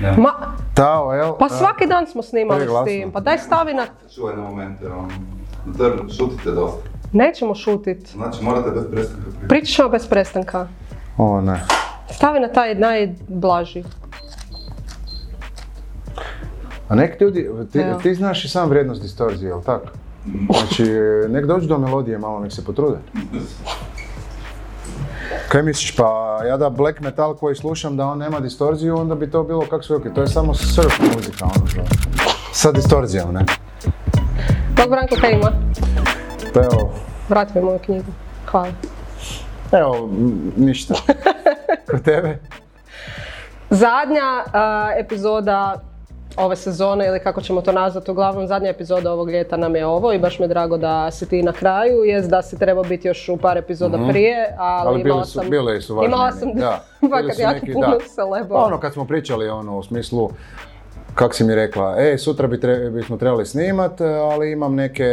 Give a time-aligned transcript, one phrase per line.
[0.00, 0.32] Ma,
[0.74, 1.32] Tao, jel?
[1.38, 3.86] pa svaki dan smo snimali s tim, pa daj stavi na...
[4.14, 5.08] Čuvaj na momente, ono,
[5.66, 6.88] da šutite dosta.
[7.12, 8.08] Nećemo šutit.
[8.08, 9.48] Znači morate bez prestanka pričati.
[9.48, 10.68] Pričat ćemo bez prestanka.
[11.16, 11.60] O ne.
[12.10, 13.84] Stavi na taj najblaži.
[16.88, 18.00] A nek ljudi, ti, Evo.
[18.00, 19.86] ti znaš i sam vrijednost distorzije, jel tako?
[20.58, 20.84] Znači,
[21.28, 22.98] nek dođu do melodije malo, nek se potrude.
[25.48, 29.30] Kaj misliš, pa ja da black metal koji slušam da on nema distorziju, onda bi
[29.30, 31.80] to bilo kak su rekli, to je samo surf muzika, ono što.
[32.52, 33.44] Sa distorzijom, ne?
[34.76, 35.52] Bog Branko kaj ima?
[36.54, 36.94] Pa evo,
[37.28, 38.12] Vrati mi moju knjigu.
[38.46, 38.68] Hvala.
[39.72, 40.10] evo,
[40.56, 40.94] ništa.
[41.90, 42.38] Kod tebe?
[43.70, 44.44] Zadnja
[44.98, 45.82] epizoda
[46.38, 50.12] ove sezone ili kako ćemo to nazvati, uglavnom zadnja epizoda ovog ljeta nam je ovo
[50.12, 53.08] i baš mi je drago da si ti na kraju, jest da si trebao biti
[53.08, 55.50] još u par epizoda prije, ali, Ali imala sam...
[55.50, 56.08] bile su važnije.
[56.14, 56.84] Imala sam da.
[57.10, 57.98] Fakat jako neki, puno da.
[58.14, 58.48] celeba.
[58.48, 60.30] Pa ono kad smo pričali ono u smislu
[61.14, 65.04] kak si mi rekla, e, sutra bi tre- bismo trebali snimat, ali imam neke...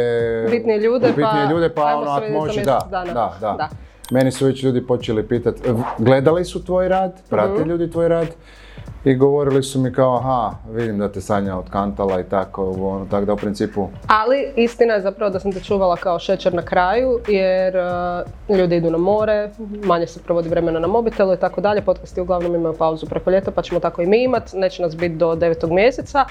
[0.50, 3.12] Bitnije ljude, pa ljude, pa ajmo ono, se ako može, da, dana.
[3.12, 3.68] da, da, Da.
[4.10, 5.62] Meni su već ljudi počeli pitati,
[5.98, 7.68] gledali su tvoj rad, prate Mhm.
[7.70, 8.26] ljudi tvoj rad
[9.04, 13.24] i govorili su mi kao, aha, vidim da te Sanja otkantala i tako, ono, tako
[13.26, 17.20] da u principu, Ali istina je zapravo da sam te čuvala kao šećer na kraju
[17.28, 17.74] jer
[18.48, 19.50] uh, ljudi idu na more,
[19.84, 21.82] manje se provodi vremena na mobitelu i tako dalje.
[21.82, 24.52] Podcasti uglavnom imaju pauzu preko ljeta pa ćemo tako i mi imat.
[24.54, 26.24] Neće nas biti do devetog mjeseca.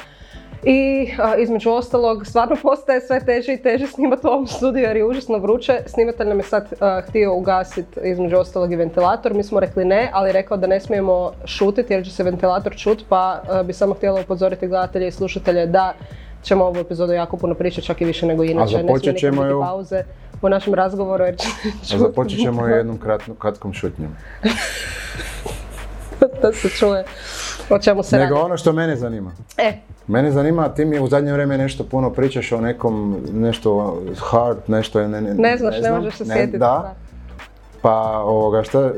[0.64, 4.98] I uh, između ostalog stvarno postaje sve teže i teže snimati u ovom studiju jer
[4.98, 5.80] je užasno vruće.
[5.86, 6.78] Snimatelj nam je sad uh,
[7.10, 9.34] htio ugasiti između ostalog i ventilator.
[9.34, 12.76] Mi smo rekli ne, ali je rekao da ne smijemo šutiti jer će se ventilator
[12.76, 15.94] čut pa uh, bi samo htjela upozoriti gledatelje i slušatelje da
[16.44, 18.76] ćemo ovu epizodu jako puno pričati, čak i više nego inače.
[18.76, 20.04] Ne započet ćemo ju- pauze
[20.42, 21.48] u našem razgovoru jer će
[21.96, 24.16] a započet ćemo jednom kratno- kratkom šutnjom.
[26.42, 27.04] da se čuje
[27.70, 28.46] o čemu se Nego radi.
[28.46, 29.32] ono što mene zanima.
[29.58, 29.74] E,
[30.08, 35.08] Mene zanima, ti mi u zadnje vrijeme nešto puno pričaš o nekom, nešto hard, nešto,
[35.08, 36.58] ne, ne, ne znaš, ne, znam, možeš se ne, sjetiti.
[36.58, 36.96] Da,
[37.86, 38.92] pa ovoga, šta,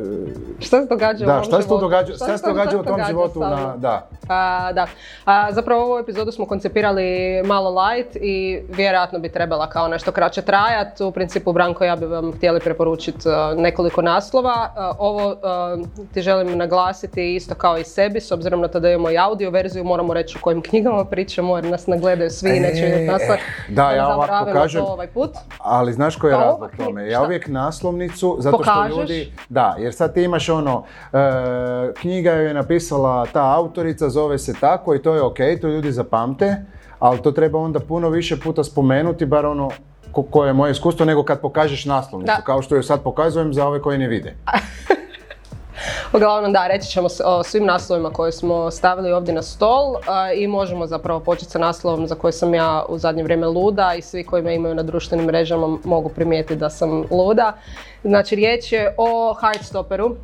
[0.60, 1.82] Šta se događa u da, ovom šta životu?
[1.82, 4.08] događa, šta se događa u tom životu, na, da.
[4.30, 4.88] A, da.
[5.26, 7.04] A, zapravo ovu epizodu smo koncipirali
[7.46, 11.02] malo light i vjerojatno bi trebala kao nešto kraće trajat.
[11.02, 14.74] U principu Branko ja bi vam htjeli preporučiti uh, nekoliko naslova.
[14.76, 18.90] Uh, ovo uh, ti želim naglasiti isto kao i sebi, s obzirom na to da
[18.90, 22.50] imamo i audio verziju, moramo reći o kojim knjigama pričamo jer nas ne gledaju svi
[22.50, 23.22] i neće vidjeti nas.
[23.22, 23.38] E,
[23.70, 25.32] da, ja ovako kažem, ovaj put.
[25.60, 27.10] Ali znaš koji je Pa razlog tome?
[27.10, 27.26] Ja šta?
[27.26, 28.98] uvijek naslovnicu, zato što Pokažeš?
[29.00, 29.32] ljudi...
[29.50, 30.84] Da, jer sad ti imaš ono,
[31.14, 31.18] e,
[31.94, 36.56] knjiga je napisala ta autorica, zove se tako i to je ok, to ljudi zapamte,
[37.00, 39.70] ali to treba onda puno više puta spomenuti, bar ono
[40.12, 42.42] ko- koje je moje iskustvo, nego kad pokažeš naslovnicu, Da.
[42.42, 44.36] kao što ju sad pokazujem za ove koji ne vide.
[46.14, 49.96] Uglavnom da, reći ćemo o svim naslovima koje smo stavili ovdje na stol
[50.36, 54.02] i možemo zapravo početi sa naslovom za koji sam ja u zadnje vrijeme luda i
[54.02, 57.54] svi koji me imaju na društvenim mrežama mogu primijetiti da sam luda.
[58.04, 60.16] Znači riječ je o Heartstopperu.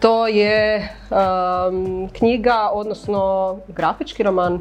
[0.00, 0.88] To je
[2.12, 4.60] knjiga, odnosno grafički roman,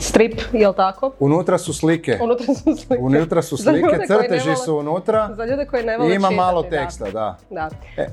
[0.00, 1.12] strip, jel tako?
[1.20, 2.18] Unutra su slike.
[2.22, 2.98] Unutra su slike.
[3.02, 6.62] Unutra su slike, crteži vole- su unutra Za ljude koji ne vole i ima malo
[6.62, 6.82] čitati, da.
[6.82, 7.36] teksta, da.
[7.50, 7.68] Da.
[7.96, 8.06] E.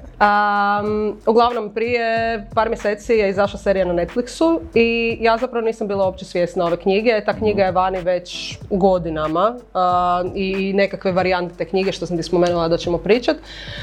[1.25, 2.05] Uglavnom, prije
[2.53, 6.77] par mjeseci je izašla serija na Netflixu i ja zapravo nisam bila uopće svjesna ove
[6.77, 7.21] knjige.
[7.25, 12.23] Ta knjiga je vani već godinama a, i nekakve varijante te knjige što sam ti
[12.23, 13.37] spomenula da ćemo pričat.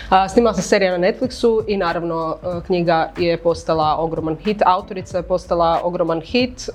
[0.08, 4.62] A, snimala se serija na Netflixu i naravno a, knjiga je postala ogroman hit.
[4.66, 6.69] Autorica je postala ogroman hit.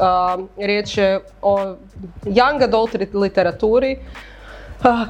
[0.67, 1.75] Riječ je o
[2.25, 3.97] young adult literaturi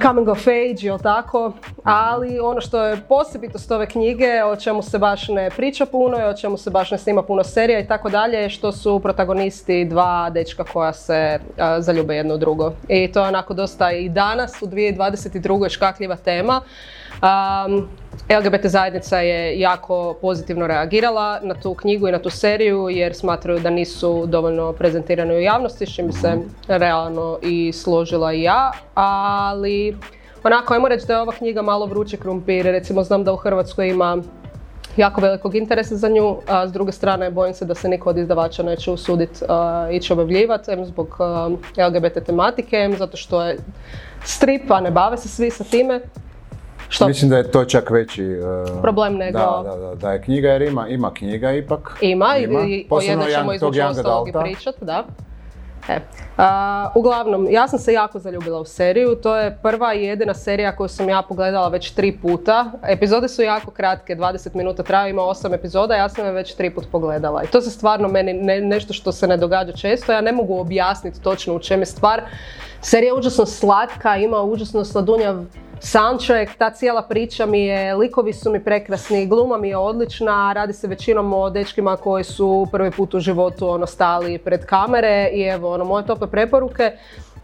[0.02, 1.54] coming of age, jel tako?
[1.84, 6.24] Ali ono što je posebitost ove knjige, o čemu se baš ne priča puno i
[6.24, 9.86] o čemu se baš ne snima puno serija i tako dalje, je što su protagonisti
[9.86, 12.74] dva dečka koja se uh, zaljube jedno u drugo.
[12.88, 15.70] I to je onako dosta i danas u 2022.
[15.70, 16.62] škakljiva tema.
[17.22, 17.88] Um,
[18.30, 23.60] LGBT zajednica je jako pozitivno reagirala na tu knjigu i na tu seriju jer smatraju
[23.60, 26.38] da nisu dovoljno prezentirane u javnosti, s bi se
[26.68, 29.98] realno i složila i ja, ali
[30.44, 33.90] onako ajmo reći da je ova knjiga malo vruće krumpir, recimo znam da u Hrvatskoj
[33.90, 34.18] ima
[34.98, 38.18] jako velikog interesa za nju, a s druge strane bojim se da se niko od
[38.18, 39.40] izdavača neće usuditi
[39.92, 41.18] ići objavljivati, zbog
[41.88, 43.58] LGBT tematike, em zato što je
[44.24, 46.02] strip, a ne bave se svi sa time.
[46.90, 47.08] Što?
[47.08, 48.38] Mislim da je to čak veći e,
[48.82, 51.98] Problem nego- Da, da, da, da je knjiga jer ima, ima knjiga ipak.
[52.02, 55.04] Ima, i- i o jednoj ćemo između ostalog i pričat, da.
[55.90, 56.00] E,
[56.38, 59.16] a, uglavnom, ja sam se jako zaljubila u seriju.
[59.16, 62.72] To je prva i jedina serija koju sam ja pogledala već tri puta.
[62.86, 66.70] Epizode su jako kratke, 20 minuta traju, ima 8 epizoda, ja sam je već tri
[66.70, 67.44] put pogledala.
[67.44, 70.12] I to se stvarno meni ne- nešto što se ne događa često.
[70.12, 72.22] Ja ne mogu objasniti točno u čem je stvar.
[72.82, 75.44] Serija je užasno slatka, ima užasno sladunjav
[75.80, 80.74] soundtrack, ta cijela priča mi je, likovi su mi prekrasni, gluma mi je odlična, radi
[80.74, 85.42] se većinom o dečkima koji su prvi put u životu ono stali pred kamere i
[85.42, 86.92] evo ono moje tople preporuke.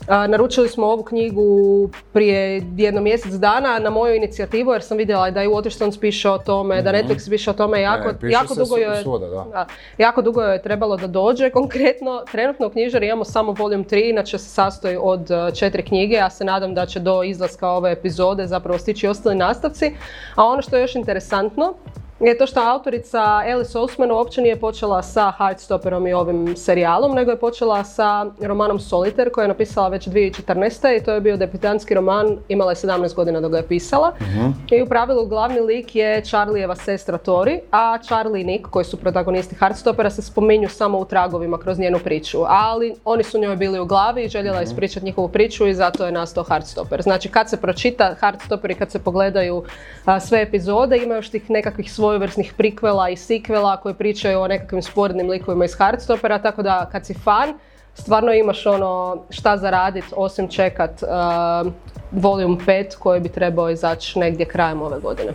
[0.07, 5.43] Naručili smo ovu knjigu prije jedno mjesec dana na moju inicijativu jer sam vidjela da
[5.43, 8.77] i Waterstones piše o tome, da Netflix piše o tome jako, Ne, piše jako dugo
[8.77, 9.03] joj je,
[9.97, 11.49] jako dugo je trebalo da dođe.
[11.59, 16.15] Konkretno, trenutno u knjižari imamo samo volume 3, inače se sastoji od uh, četiri knjige.
[16.15, 19.91] Ja se nadam da će do izlaska ove epizode zapravo stići ostali nastavci.
[20.35, 21.73] A ono što je još interesantno
[22.27, 27.31] je to što autorica Alice Oseman uopće nije počela sa Heartstopperom i ovim serijalom, nego
[27.31, 30.97] je počela sa romanom Solitaire koji je napisala već 2014.
[30.97, 34.13] i to je bio debitanski roman, imala je 17 godina da ga je pisala.
[34.71, 38.97] I u pravilu glavni lik je Charlijeva sestra Tori, a Charlie i Nick, koji su
[38.97, 42.39] protagonisti Heartstoppera, se spominju samo u tragovima kroz njenu priču.
[42.47, 46.05] Ali oni su njoj bili u glavi i željela je ispričati njihovu priču i zato
[46.05, 47.01] je nastao Heartstopper.
[47.01, 49.63] Znači kad se pročita Heartstopper i kad se pogledaju
[50.05, 54.81] a, sve epizode, ima još tih nekakvih svojevrsnih prikvela i sikvela koji pričaju o nekakvim
[54.81, 57.53] sporednim likovima iz Heartstoppera, tako da kad si fan,
[57.93, 61.71] stvarno imaš ono šta zaradit osim čekat uh,
[62.11, 65.33] Volume 5 koji bi trebao izaći negdje krajem ove godine.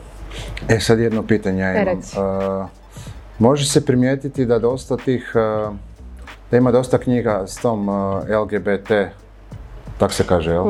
[0.69, 1.99] E sad jedno pitanje ja E, imam.
[1.99, 2.69] Uh,
[3.39, 5.75] može se primijetiti da dosta tih, uh,
[6.51, 8.91] da ima dosta knjiga s tom uh, LGBT,
[9.99, 10.65] tak se kaže, jel?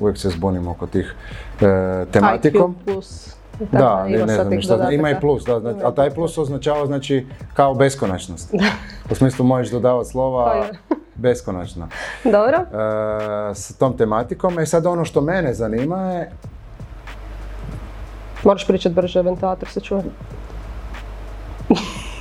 [0.00, 1.14] Uvijek se zbunim oko tih
[1.60, 2.76] uh, tematikom.
[2.76, 3.34] IQ plus.
[3.72, 6.38] Da, ne, ne znam tih ni šta, ima i plus, da, znači, ali taj plus
[6.38, 8.54] označava znači kao beskonačnost.
[9.10, 10.70] U smislu možeš dodavati slova Pa je.
[11.14, 11.88] beskonačno.
[12.24, 12.56] Dobro.
[13.50, 14.58] E, s tom tematikom.
[14.58, 16.30] E sad ono što mene zanima je,
[18.44, 20.02] Moraš pričati brže, ventilator se čuje.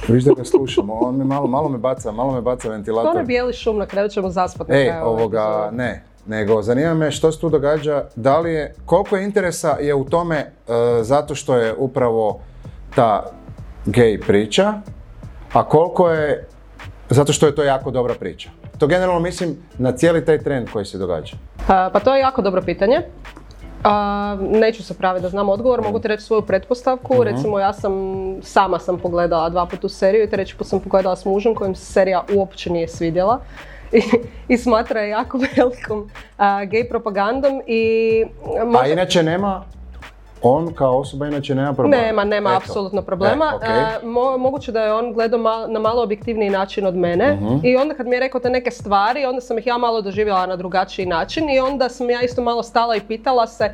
[0.08, 3.16] viš da ga slušamo, on mi malo, malo me baca, malo me baca To ventilator.
[3.16, 7.32] ne bijeli šum, na kraju ćemo zaspat na Ej, ovoga, ne, nego zanima me što
[7.32, 10.50] se tu događa, da li je, koliko je interesa je u tome e,
[11.02, 12.40] zato što je upravo
[12.96, 13.26] ta
[13.86, 14.74] gej priča,
[15.54, 16.48] a koliko je
[17.10, 18.50] zato što je to jako dobra priča.
[18.78, 21.36] To generalno mislim na cijeli taj trend koji se događa.
[21.68, 23.02] A, Pa to je jako dobro pitanje.
[23.84, 27.14] A, neću se praviti da znam odgovor, mogu ti reći svoju pretpostavku.
[27.14, 27.24] Mhm.
[27.24, 27.94] Recimo ja sam,
[28.42, 31.76] sama sam pogledala dva puta tu seriju i treći put sam pogledala s mužem kojim
[31.76, 33.40] se serija uopće nije svidjela.
[33.94, 34.02] I,
[34.48, 38.24] i smatra je jako velikom a, gay propagandom i
[38.62, 39.64] A možda- inače nema,
[40.44, 41.98] on kao osoba inače nema problema.
[41.98, 43.54] Nema, nema apsolutno problema.
[43.64, 43.68] E.
[43.68, 43.74] E,
[44.04, 47.56] mo- moguće da je on gledao mal- na malo objektivniji način od mene Mhm.
[47.64, 50.46] i onda kad mi je rekao te neke stvari, onda sam ih ja malo doživjela
[50.46, 53.70] na drugačiji način i onda sam ja isto malo stala i pitala se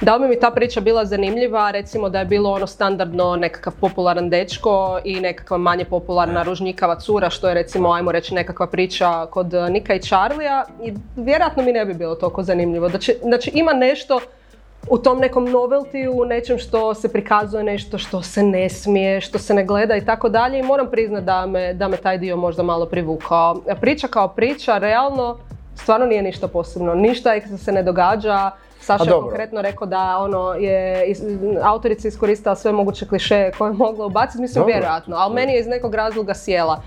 [0.00, 3.72] da li bi mi ta priča bila zanimljiva, recimo da je bilo ono standardno nekakav
[3.72, 9.26] popularan dečko i nekakva manje popularna ružnjikava cura, što je recimo, ajmo reći, nekakva priča
[9.26, 12.88] kod Nika i Charlija i vjerojatno mi ne bi bilo toliko zanimljivo.
[12.88, 14.20] Znači, znači ima nešto
[14.90, 19.38] u tom nekom novelty, u nečem što se prikazuje nešto što se ne smije, što
[19.38, 22.36] se ne gleda i tako dalje i moram priznat da me, da me taj dio
[22.36, 23.60] možda malo privukao.
[23.80, 25.38] Priča kao priča, realno,
[25.74, 28.50] stvarno nije ništa posebno, ništa se ne događa.
[28.88, 31.22] Saša je konkretno rekao da ono je is-
[31.62, 34.72] autorica iskoristila sve moguće klišeje koje je mogla ubaciti, mislim Dobro.
[34.74, 36.80] vjerojatno, ali meni je iz nekog razloga sjela.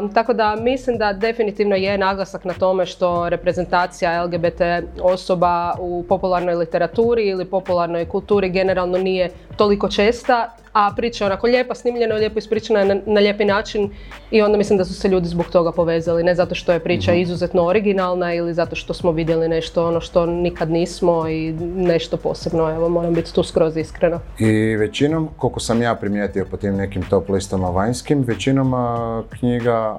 [0.00, 4.60] Um, tako da mislim da definitivno je naglasak na tome što reprezentacija LGBT
[5.02, 11.46] osoba u popularnoj literaturi ili popularnoj kulturi generalno nije toliko česta, a priča je onako
[11.46, 13.90] lijepa, snimljena, lijepo ispričana na, na lijepi način
[14.30, 17.12] i onda mislim da su se ljudi zbog toga povezali, ne zato što je priča
[17.12, 22.70] izuzetno originalna ili zato što smo vidjeli nešto ono što nikad nismo i nešto posebno,
[22.70, 24.20] evo moram biti tu skroz iskrena.
[24.38, 29.98] I većinom, koliko sam ja primijetio po tim nekim top listama vanjskim, većinom a, knjiga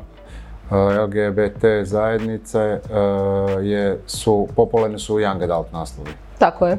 [1.04, 2.80] LGBT zajednice
[3.62, 6.12] je, su, popularne su young adult naslovi.
[6.40, 6.78] Tako je.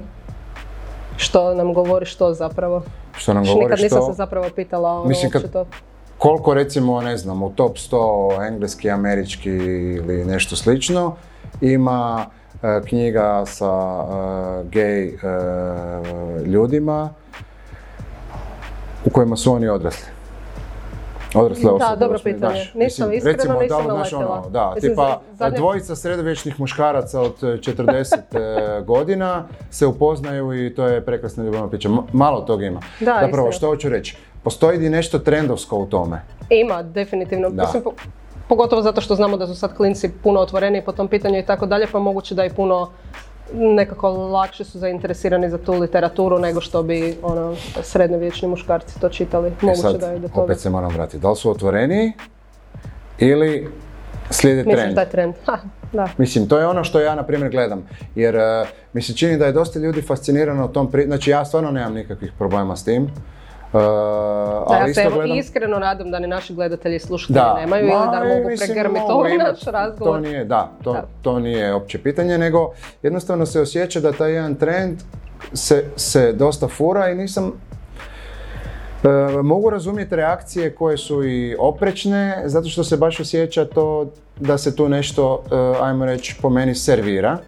[1.17, 2.83] Što nam govori što zapravo?
[3.17, 5.67] Što nam govori nikad nisam se zapravo pitala ono Mislim, kad- to.
[6.19, 7.99] koliko recimo, ne znam, u top 100
[8.49, 11.17] engleski, američki ili nešto slično,
[11.61, 12.27] ima
[12.63, 14.05] e, knjiga sa
[14.61, 15.19] e, gej e,
[16.47, 17.11] ljudima
[19.05, 20.12] u kojima su oni odrasli.
[21.35, 21.97] Odrasle Da, osobe.
[21.97, 22.55] dobro osmi, pitanje.
[22.55, 24.33] znaš, Nisam, mislim, iskreno recimo, nisam da, li, znaš, naletjela.
[24.35, 30.53] ono, da, Mislim, tipa zadnje- dvojica sredovječnih muškaraca od e, 40 e, godina se upoznaju
[30.57, 31.89] i to je prekrasna ljubavna priča.
[32.13, 32.81] Malo toga ima.
[33.01, 33.53] Da, Zapravo, istina.
[33.53, 34.17] što hoću reći?
[34.43, 36.23] Postoji i nešto trendovsko u tome.
[36.51, 37.51] Ima, definitivno.
[37.51, 37.63] Da.
[37.63, 37.93] Mislim, po-
[38.49, 41.67] pogotovo zato što znamo da su sad klinci puno otvoreniji po tom pitanju i tako
[41.67, 42.91] dalje, pa moguće da i puno
[43.55, 49.49] nekako lakše su zainteresirani za tu literaturu nego što bi ono, srednjovječni muškarci to čitali.
[49.49, 50.43] E Moguće sad, da je do toga.
[50.43, 51.19] opet se moram vratiti.
[51.19, 52.13] Da li su otvoreniji
[53.19, 53.69] ili
[54.31, 54.95] slijede Mislim trend?
[54.95, 55.35] da je trend.
[55.47, 55.59] Ha,
[55.93, 56.09] da.
[56.19, 57.89] Mislim, to je ono što ja, na primjer, gledam.
[58.15, 61.05] Jer eh, mi se čini da je dosta ljudi fascinirano tom pri...
[61.07, 63.11] Znači, ja stvarno nemam nikakvih problema s tim.
[63.75, 65.39] Eh, Da, ali ja se isto gledam...
[65.39, 69.29] iskreno nadam da ni naši gledatelji i slušatelji Da, nemaju ili da mogu pregrmiti ovo
[69.29, 70.15] imat, naš razgovor.
[70.15, 71.05] To nije, da, to, Da.
[71.23, 74.99] to nije opće pitanje, nego jednostavno se osjeća da taj jedan trend
[75.53, 77.53] se, se dosta fura i nisam...
[79.05, 79.09] e,
[79.43, 84.07] mogu razumjeti reakcije koje su i oprečne, zato što se baš osjeća to
[84.41, 87.39] da se tu nešto, e, ajmo reći, po meni servira.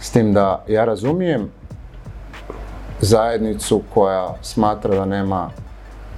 [0.00, 1.50] S tim da ja razumijem
[3.00, 5.50] zajednicu koja smatra da nema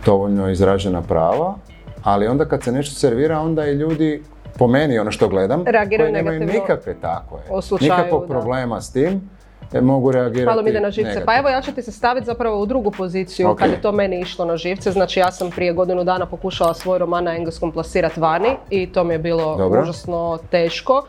[0.06, 1.54] dovoljno izražena prava,
[2.02, 4.22] ali onda kad se nešto servira, onda i ljudi,
[4.58, 8.28] po meni ono što gledam, Reagiraju koji nemaju nikakve tako je, slučaju, nikakvog da.
[8.28, 9.30] problema s tim,
[9.72, 11.10] e, mogu reagirati Malo mi ide na živce.
[11.12, 11.38] Pa negativno.
[11.38, 13.58] evo ja ću ti se staviti zapravo u drugu poziciju Ok.
[13.58, 14.92] kad je to meni išlo na živce.
[14.92, 19.04] Znači ja sam prije godinu dana pokušala svoj roman na engleskom plasirati vani i to
[19.04, 19.82] mi je bilo Dobro.
[19.82, 21.02] užasno teško.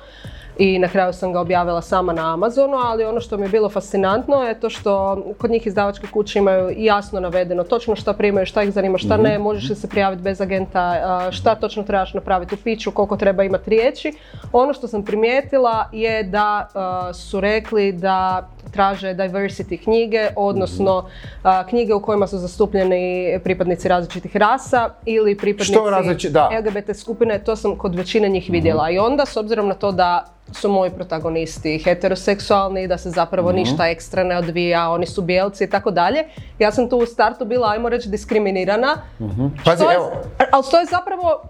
[0.60, 3.70] I na kraju sam ga objavila sama na Amazonu, ali ono što mi je bilo
[3.70, 4.94] fascinantno je to što
[5.38, 9.24] kod njih izdavačke kuće imaju jasno navedeno točno šta primaju, šta ih zanima, šta Mhm.
[9.24, 10.96] ne, možeš li se prijaviti bez agenta,
[11.32, 14.14] šta točno trebaš napraviti u piću, koliko treba imati riječi.
[14.54, 16.68] Ono što sam primijetila je da
[17.14, 21.10] su rekli da traže diversity knjige, odnosno
[21.44, 23.00] a, knjige u kojima su zastupljeni
[23.44, 26.50] pripadnici različitih rasa ili pripadnici Što različi- da.
[26.54, 28.90] LGBT skupine, to sam kod većine njih vidjela.
[28.90, 33.88] I onda, s obzirom na to da su moji protagonisti heteroseksualni, da se zapravo ništa
[33.88, 36.24] ekstra ne odvija, oni su bijelci i tako dalje,
[36.60, 38.96] ja sam tu u startu bila, ajmo reći, diskriminirana.
[39.66, 40.12] Pazi, Što je- evo,
[40.52, 41.42] ali to je zapravo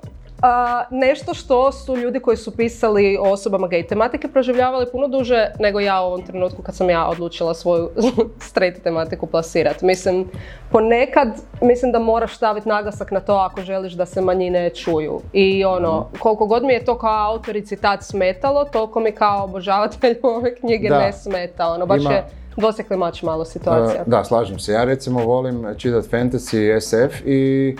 [0.41, 5.48] a, nešto što su ljudi koji su pisali o osobama gay tematike proživljavali puno duže
[5.60, 7.89] nego ja u ovom trenutku kad sam ja odlučila svoju
[8.50, 9.86] straight tematiku plasirati.
[9.86, 10.27] Mislim,
[10.72, 11.27] ponekad
[11.62, 15.22] mislim da moraš staviti naglasak na to ako želiš da se manjine čuju.
[15.34, 20.15] I ono, koliko god mi je to kao autorici tad smetalo, toliko mi kao obožavatelju
[20.38, 21.00] ove knjige Da.
[21.00, 21.67] ne smeta.
[21.67, 22.24] Ono, baš Ima- je
[22.58, 24.03] dvosjekli mač malo situacija.
[24.05, 24.72] Da, slažem se.
[24.72, 27.75] Ja recimo volim čitati fantasy i SF i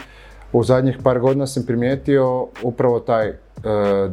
[0.54, 3.36] u zadnjih par godina sam primijetio upravo taj e,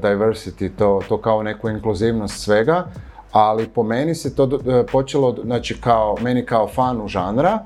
[0.03, 2.87] diversity, to, to kao neku inkluzivnost svega,
[3.33, 7.59] ali po meni se to e, počelo, znači kao, meni kao fanu žanra,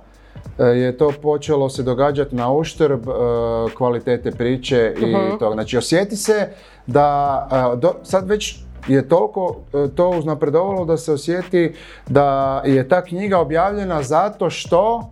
[0.58, 3.00] e, je to počelo se događati na uštrb
[3.76, 5.54] kvalitete priče i toga.
[5.54, 6.48] Znači osjeti se
[6.86, 8.58] da do- sad već
[8.88, 9.56] je toliko
[9.96, 11.74] to uznapredovalo da se osjeti
[12.08, 15.10] da je ta knjiga objavljena zato što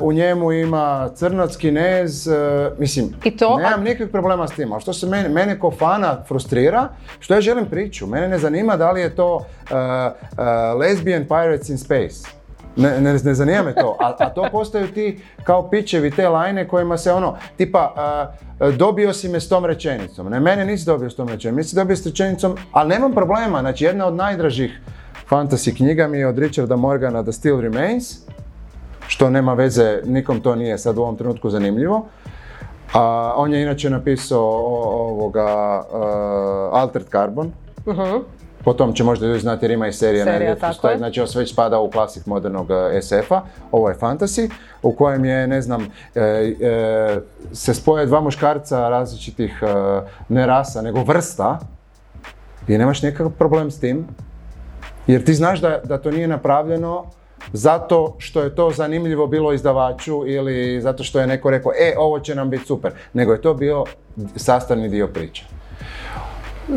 [0.00, 4.80] u njemu ima crnac, kinez, e, mislim, I to- nemam nikakvih problema s tim, ali
[4.82, 6.88] što se mene, mene ko fana frustrira,
[7.20, 10.44] što ja želim priču, mene ne zanima da li je to e, e,
[10.74, 12.28] lesbian pirates in space.
[12.76, 16.68] Ne, ne, ne zanima me to, a, a to postaju ti kao pičevi te lajne
[16.68, 18.26] kojima se ono, tipa, a,
[18.70, 20.30] dobio si me s tom rečenicom.
[20.30, 23.84] Ne, mene nisi dobio s tom rečenicom, nisi dobio s rečenicom, ali nemam problema, znači
[23.84, 24.80] jedna od najdražih
[25.30, 28.18] fantasy knjiga mi je od Richarda Morgana The Still Remains,
[29.08, 32.06] što nema veze, nikom to nije sad u ovom trenutku zanimljivo.
[32.94, 35.44] A, on je inače napisao o- ovoga
[35.82, 35.98] uh,
[36.72, 37.52] Altered Carbon,
[37.86, 38.16] Mhm.
[38.64, 40.98] Potom će možda ljudi znati jer ima i serija, na Serija, Netflixu, tako je.
[40.98, 43.40] znači ovo već spada u klasik modernog eh, SF-a,
[43.72, 44.50] ovo je fantasy,
[44.82, 45.82] u kojem je, ne znam,
[46.14, 47.20] e, e,
[47.52, 49.66] se spoje dva muškarca različitih, e,
[50.28, 51.58] ne rasa, nego vrsta
[52.68, 54.06] i nemaš nikakav problem s tim,
[55.06, 57.04] jer ti znaš da, da to nije napravljeno
[57.52, 62.20] zato što je to zanimljivo bilo izdavaču ili zato što je neko rekao, e, ovo
[62.20, 63.84] će nam biti super, nego je to bio
[64.36, 65.44] sastavni dio priče.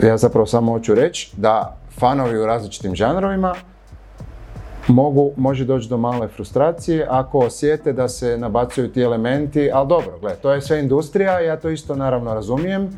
[0.04, 3.56] Ja zapravo samo hoću reći da fanovi u različitim žanrovima
[4.88, 10.20] mogu, može doći do male frustracije ako osjete da se nabacuju ti elementi, ali dobro,
[10.20, 12.90] gle, to je sve industrija, ja to isto naravno razumijem.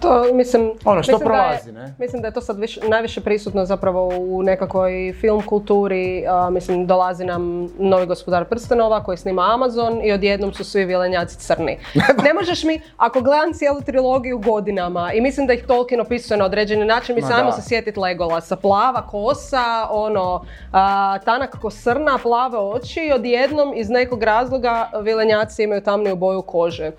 [0.00, 1.94] To, mislim, Ono, što mislim da je- prolazi, ne?
[1.98, 6.24] Mislim da je to sad više, najviše prisutno zapravo u nekakvoj film kulturi.
[6.28, 11.38] a, mislim, dolazi nam novi gospodar prstenova koji snima Amazon i odjednom su svi vilenjaci
[11.38, 11.78] crni.
[12.24, 16.44] ne možeš mi, ako gledam cijelu trilogiju godinama i mislim da ih Tolkien opisuje na
[16.44, 18.56] određeni način, mi samo se sjetiti Legolasa.
[18.56, 25.62] Plava kosa, ono, a, tanak ko srna, plave oči i odjednom iz nekog razloga vilenjaci
[25.62, 26.90] imaju tamniju boju kože.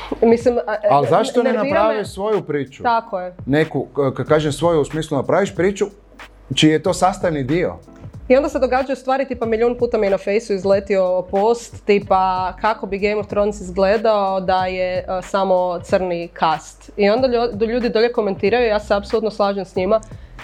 [0.22, 2.82] Mislim, a- Ali zašto ne nervira me- naprave svoju priču?
[2.82, 3.34] Tako je.
[3.46, 3.86] Neku,
[4.16, 5.86] kad kažem svoju u smislu napraviš priču,
[6.54, 7.74] čiji je to sastavni dio.
[8.28, 12.52] I onda se događaju stvari tipa milijun puta mi je na fejsu izletio post tipa
[12.60, 16.90] kako bi Game of Thrones izgledao da je uh, samo crni cast.
[16.96, 17.28] I onda
[17.66, 20.00] ljudi dolje komentiraju, ja se apsolutno slažem s njima,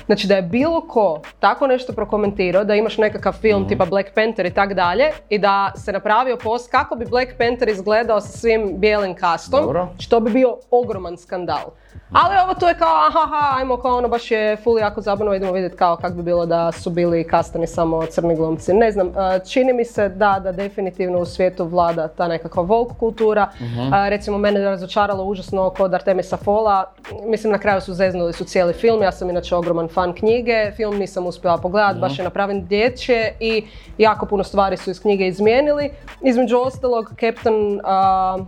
[0.06, 4.47] Znači da je bilo ko tako nešto prokomentirao, da imaš nekakav film tipa Black Panther
[4.47, 8.73] i tak dalje i da se napravio post kako bi Black Panther izgledao sa svim
[8.78, 9.88] bijelim kastom, Dobro.
[9.94, 11.71] znači to bi bio ogroman skandal.
[12.12, 15.35] Ali ovo tu je kao, aha, aha, ajmo kao ono baš je full jako zabavno,
[15.35, 18.75] idemo vidjeti kao kak bi bilo da su bili kastani samo crni glumci.
[18.75, 22.95] Ne znam, a, čini mi se da, da definitivno u svijetu vlada ta nekakva woke
[22.99, 23.49] kultura.
[23.92, 26.92] A, recimo mene je razočaralo užasno kod Artemisa Fola,
[27.26, 30.99] mislim na kraju su zeznuli su cijeli film, ja sam inače ogroman fan knjige, film
[30.99, 33.64] nisam uspjela pogledati, baš je napravljen dječje i
[33.99, 35.90] jako puno stvari su iz knjige izmijenili.
[36.21, 38.38] Između ostalog, Captain a,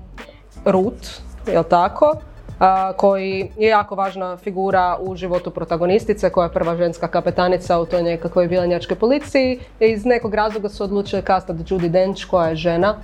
[0.64, 1.06] Root,
[1.46, 2.14] jel tako?
[2.96, 8.02] Koji je jako važna figura u životu protagonistice, koja je prva ženska kapetanica u toj
[8.02, 9.58] nekakvoj vilenjačkoj policiji.
[9.80, 12.94] I iz nekog razloga su odlučili kastati Judy Dench, koja je žena.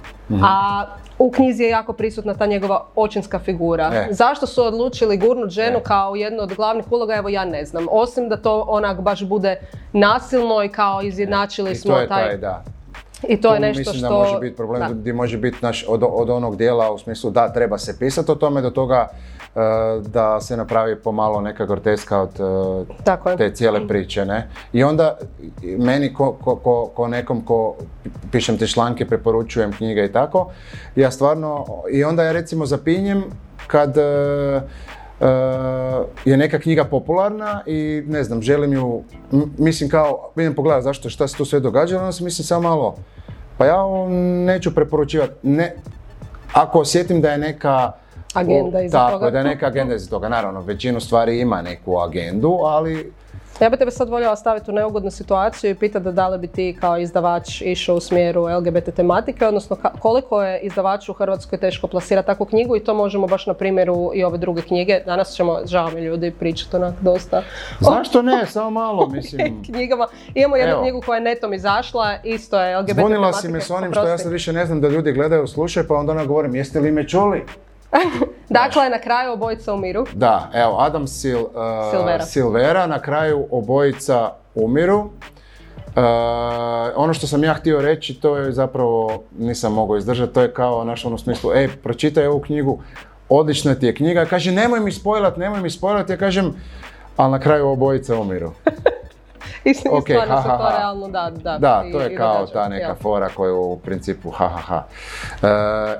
[0.42, 0.84] A
[1.18, 3.90] u knjizi je jako prisutna ta njegova očinska figura.
[3.94, 4.08] E.
[4.10, 5.82] Zašto su odlučili gurnut ženu E.
[5.82, 7.86] kao jednu od glavnih uloga, evo ja ne znam.
[7.90, 9.60] Osim da to onak baš bude
[9.92, 12.24] nasilno i kao izjednačili I smo to je taj...
[12.24, 12.64] taj, da.
[13.28, 14.08] I to je nešto mislim što...
[14.08, 14.94] da može biti problem, Da.
[14.94, 18.34] gdje može biti naš, od, od onog dijela u smislu da treba se pisati o
[18.34, 19.60] tome do toga e,
[20.06, 24.48] da se napravi pomalo neka groteska od e, Tako te cijele priče, ne?
[24.72, 25.18] I onda
[25.62, 27.74] meni ko, ko, ko, ko nekom ko
[28.32, 30.50] pišem te članke, preporučujem knjige i tako,
[30.96, 33.24] ja stvarno, i onda ja recimo zapinjem
[33.66, 34.60] kad e,
[36.24, 41.10] je neka knjiga popularna i ne znam, želim ju, m- mislim kao, idem pogledati zašto,
[41.10, 42.96] šta se tu sve događalo, onda si mislim samo malo,
[43.58, 44.08] pa ja ovo
[44.44, 45.74] neću preporučivati, ne,
[46.52, 47.92] ako osjetim da je neka
[48.34, 49.30] Agenda o, iza tako, toga.
[49.30, 53.12] da je neka agenda iza toga, naravno, većinu stvari ima neku agendu, ali
[53.60, 56.76] Ja bi tebe sad voljela staviti u neugodnu situaciju i pitati da li bi ti
[56.80, 62.26] kao izdavač išao u smjeru LGBT tematike, odnosno koliko je izdavaču u Hrvatskoj teško plasirati
[62.26, 65.00] takvu knjigu i to možemo baš na primjeru i ove druge knjige.
[65.06, 67.42] Danas ćemo, žao mi ljudi, pričati onak dosta
[67.80, 69.62] zašto ne, samo malo, mislim.
[69.64, 70.06] knjigama.
[70.34, 70.82] Imamo jednu Evo.
[70.82, 73.52] knjigu koja je netom izašla, isto je LGBT Zbunila si tematike.
[73.52, 76.12] me s onim što ja sad više ne znam da ljudi gledaju, slušaju, pa onda
[76.12, 77.44] ona govorim, jeste li me čuli?
[78.48, 80.06] Dakle, na kraju obojica umiru.
[80.12, 81.50] Da, evo, Adam Sil, uh,
[81.90, 82.24] Silvera.
[82.24, 84.98] Silvera, na kraju obojica umiru.
[84.98, 86.04] Uh,
[86.96, 90.84] ono što sam ja htio reći, to je zapravo, nisam mogao izdržati, to je kao
[90.84, 92.78] naš ono smislu, ej, pročitaj ovu knjigu,
[93.28, 94.24] odlična ti je knjiga.
[94.24, 96.54] Kaže, nemoj mi spojlat, nemoj mi spojlat, ja kažem,
[97.16, 98.52] ali na kraju obojica umiru.
[99.64, 100.70] I, i Ok, stvarno ha, ha, to ha.
[100.70, 101.58] realno da, da.
[101.58, 102.94] Da, i- to je i kao događa, ta neka jel.
[102.94, 104.84] fora koja u principu ha ha ha.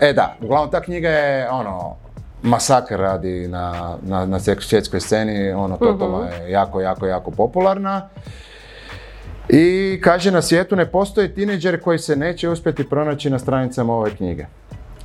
[0.00, 1.96] E, E da, uglavnom ta knjiga je ono,
[2.42, 8.08] masakr radi na, na, na svjet- svjetskoj sceni, ono totalno je jako, jako, jako popularna.
[9.48, 9.64] I
[10.00, 14.46] kaže na svijetu ne postoji tineđer koji se neće uspjeti pronaći na stranicama ove knjige.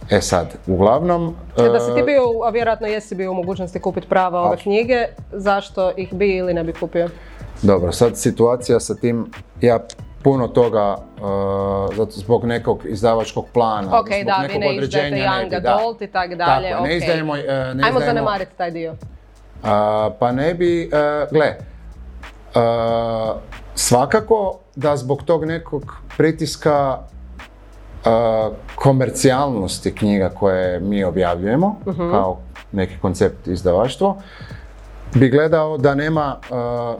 [0.09, 1.35] E sad, uglavnom...
[1.57, 4.57] E, Da si ti e, bio, a vjerojatno jesi bio u mogućnosti kupiti prava ove
[4.57, 7.09] knjige, zašto ih bi ili ne bi kupio?
[7.61, 9.79] Dobro, sad situacija sa tim, ja
[10.23, 11.25] puno toga uh,
[11.95, 15.61] zato zbog nekog izdavačkog plana, Ok, zbog da, vi nekog ne izdajete određenja ne young
[15.61, 15.75] da.
[15.75, 16.95] adult i tak dalje, Tako, ne ok.
[16.95, 18.95] izdajemo, uh, ne Ajmo izdajemo- zanemariti taj dio.
[19.63, 20.89] A, pa ne bi,
[21.23, 21.55] uh, gle,
[22.55, 23.35] uh,
[23.75, 25.83] svakako da zbog tog nekog
[26.17, 27.14] pritiska uh,
[28.75, 32.11] komercijalnosti knjiga koje mi objavljujemo Mhm.
[32.11, 32.37] kao
[32.71, 34.17] neki koncept izdavaštvo,
[35.13, 36.55] bi gledao da nema uh,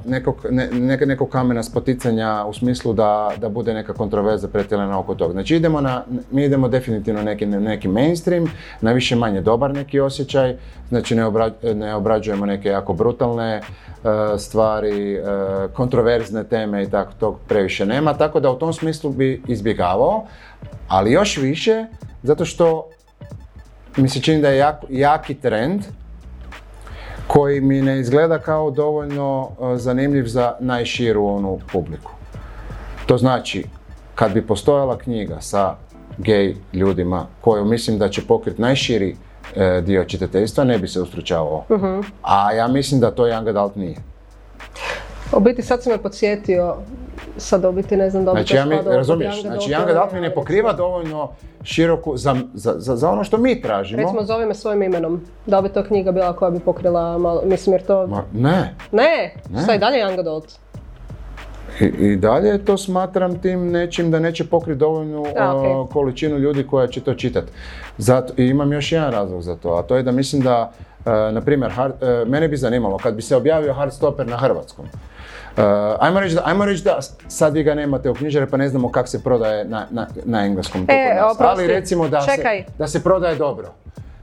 [0.06, 5.32] nekog, ne- nekog kamena spoticanja u smislu da, da bude neka kontroverza pretjerana oko toga.
[5.34, 8.46] Znači idemo na, mi idemo definitivno neki, neki mainstream,
[8.82, 10.56] na više manje dobar neki osjećaj,
[10.90, 15.26] znači ne, obra- ne obrađujemo neke jako brutalne uh, stvari, uh,
[15.72, 20.26] kontroverzne teme i tako tog previše nema, tako da u tom smislu bi izbjegavao,
[20.88, 21.86] ali još više
[22.24, 22.90] zato što
[23.98, 25.82] mi se čini da je jak, jaki trend
[27.28, 32.12] koji mi ne izgleda kao dovoljno uh, zanimljiv za najširu onu publiku.
[33.06, 33.66] To znači,
[34.16, 35.76] kad bi postojala knjiga sa
[36.18, 39.16] gej ljudima koju mislim da će pokriti najširi
[39.56, 41.64] e, dio čitateljstva, ne bi se ustručavao.
[41.72, 42.00] Mhm.
[42.22, 43.96] A ja mislim da to young adult nije.
[45.36, 46.76] U biti sad si me podsjetio,
[47.38, 50.22] sad u biti ne znam da li Znači, ja mi, razumiješ, znači young adult mi
[50.22, 51.30] ne pokriva dovoljno
[51.64, 54.02] široku za, za, za, za ono što mi tražimo.
[54.02, 57.74] Recimo zove me svojim imenom, da bi to knjiga bila koja bi pokrila malo, mislim
[57.74, 58.08] jer to...
[58.08, 59.62] Ma, ne, Ne, Ne.
[59.64, 60.46] šta i dalje young adult?
[61.80, 66.88] I, I dalje to smatram tim nečim da neće pokriti dovoljnu A, količinu ljudi koja
[66.88, 67.52] će to čitati.
[67.98, 71.06] Zato, I imam još jedan razlog za to, a to je da mislim da, uh,
[71.34, 74.86] na primjer, hard- uh, mene bi zanimalo kad bi se objavio Hardstopper na hrvatskom.
[75.58, 75.62] Uh,
[76.00, 78.92] ajmo reći da, ajmo reći da sad vi ga nemate u knjižari pa ne znamo
[78.92, 82.30] kako se prodaje na, na, na engleskom E, oprosti, Ali recimo da se,
[82.78, 83.68] da se prodaje dobro.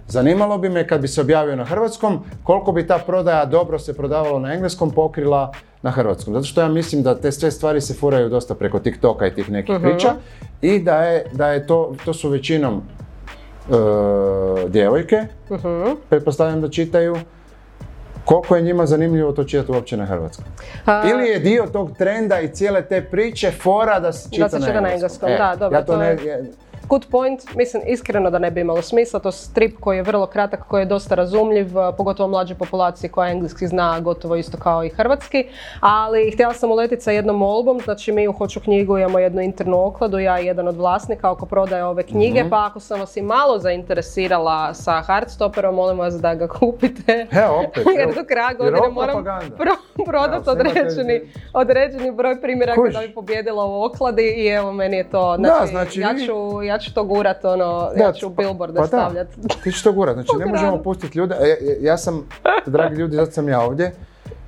[0.08, 3.94] Zanimalo bi me kad bi se objavio na hrvatskom, koliko bi ta prodaja dobro se
[3.94, 6.34] prodavalo na engleskom pokrila na hrvatskom.
[6.34, 9.50] Zato što ja mislim da te sve stvari se furaju dosta preko TikToka i tih
[9.50, 9.84] nekih Mhm.
[9.84, 10.14] priča
[10.62, 12.82] i da je, da je to, to su većinom
[13.62, 13.72] e,
[14.68, 15.16] djevojke,
[15.50, 15.84] Mhm.
[16.08, 17.16] pretpostavljam da čitaju.
[18.24, 20.44] Koliko je njima zanimljivo to čitati uopće na hrvatskom?
[20.86, 24.58] A, Ili je dio tog trenda i cijele te priče fora da se čita, se
[24.58, 26.50] čita na engleskom, E, da, dobro, Ja to je-
[26.84, 30.26] Good point, mislim iskreno da ne bi imalo smisla, to je strip koji je vrlo
[30.26, 34.84] kratak, koji je dosta razumljiv, a, pogotovo mlađoj populaciji koja engleski zna gotovo isto kao
[34.84, 35.44] i hrvatski,
[35.80, 39.80] ali htjela sam uletiti sa jednom molbom, znači mi u Hoću knjigu imamo jednu internu
[39.80, 42.50] okladu, ja i jedan od vlasnika oko prodaje ove knjige, Mhm.
[42.50, 47.26] pa ako sam vas i malo zainteresirala sa Hardstopperom, molim vas da ga kupite.
[47.32, 51.20] Evo opet, Jer do kraja godine moram pro- prodati određeni,
[51.52, 52.94] određeni broj primjeraka Kužiš.
[52.94, 56.32] da bi pobjedila u okladi i evo meni je to, znači, znači ja, ću,
[56.72, 58.86] ja ću to gurat, ono, Da, ja ću pa- billboarde pa da.
[58.86, 59.28] stavljat.
[59.64, 61.34] Ti ćeš to gurat, znači ne možemo pustiti ljude.
[61.34, 62.28] E, e, Ja sam,
[62.66, 63.92] dragi ljudi, zato sam ja ovdje,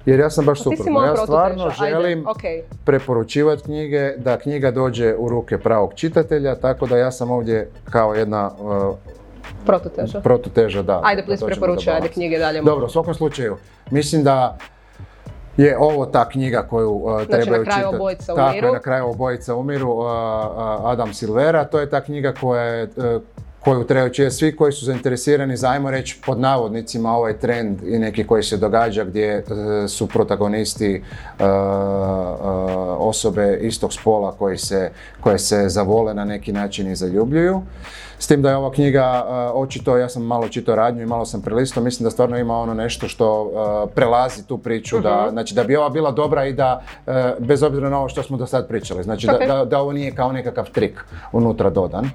[0.07, 1.05] jer ja sam baš si suprotno.
[1.05, 2.63] Ja stvarno želim okej.
[2.85, 8.15] preporučivati knjige, da knjiga dođe u ruke pravog čitatelja, tako da ja sam ovdje kao
[8.15, 8.95] jedna uh,
[9.67, 10.21] Prototeža.
[10.21, 11.01] prototeža, da.
[11.05, 12.61] Ajde, please preporučuj, ajde knjige dalje.
[12.63, 13.57] Dobro, u svakom slučaju,
[13.91, 14.59] mislim da
[15.57, 17.97] je ovo ta knjiga koju uh, trebaju Znači, na kraju čitati.
[17.97, 18.67] obojica Tako umiru.
[18.67, 19.91] je, na kraju obojica umiru.
[19.91, 20.07] uh, uh,
[20.85, 23.23] Adam Silvera, to je ta knjiga koja je, uh,
[23.61, 27.99] koju trebaju čitati svi koji su zainteresirani za, ajmo reći, pod navodnicima ovaj trend i
[27.99, 29.45] neki koji se događa gdje uh,
[29.91, 31.03] su protagonisti
[31.41, 31.47] uh, uh,
[32.99, 34.91] osobe istog spola koji se,
[35.21, 37.63] koje se zavole na neki način i zaljubljuju.
[38.25, 41.25] S tim da je ova knjiga uh, očito, ja sam malo čitao radnju i malo
[41.25, 43.51] sam prelistao, mislim da stvarno ima ono nešto što uh,
[43.95, 47.89] prelazi tu priču, da, znači da bi ova bila dobra i da, uh, bez obzira
[47.91, 50.71] na ovo što smo do sad pričali, znači da, da, da ovo nije kao nekakav
[50.71, 52.11] trik unutra dodan.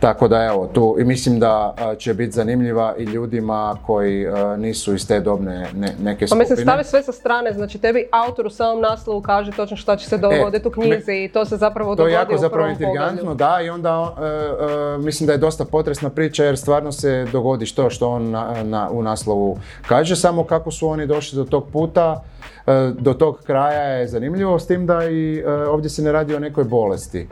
[0.00, 4.26] Tako da evo, tu i mislim da će biti zanimljiva i ljudima koji
[4.58, 6.40] nisu iz te dobne ne- neke Pa skupine.
[6.42, 10.08] mislim, stavi sve sa strane, znači tebi autor u samom naslovu kaže točno šta će
[10.08, 13.34] se dogoditi u knjizi i to se zapravo E, To je dogodi jako zapravo poglavlju.
[13.34, 17.66] da, i onda e, e, mislim da je dosta potresna priča jer stvarno se dogodi
[17.66, 21.66] što što on na, na- u naslovu kaže, samo kako su oni došli do tog
[21.66, 22.22] puta,
[22.66, 26.34] e, do tog kraja je zanimljivo, s tim da i e, ovdje se ne radi
[26.34, 27.28] o nekoj bolesti.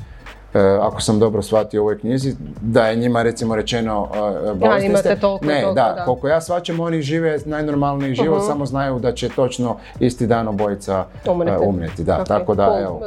[0.54, 4.08] E, ako sam dobro shvatio u ovoj knjizi, da je njima recimo rečeno
[4.44, 5.16] e, bolesni imate ste.
[5.16, 6.04] toliko Ne, toliko, da, da.
[6.04, 8.46] koliko ja shvaćam, oni žive najnormalniji život, Mhm.
[8.46, 11.62] samo znaju da će točno isti dan obojica Umreti.
[11.62, 12.04] umrijeti.
[12.04, 12.80] Da, Ok, tako da, cool.
[12.80, 13.00] evo.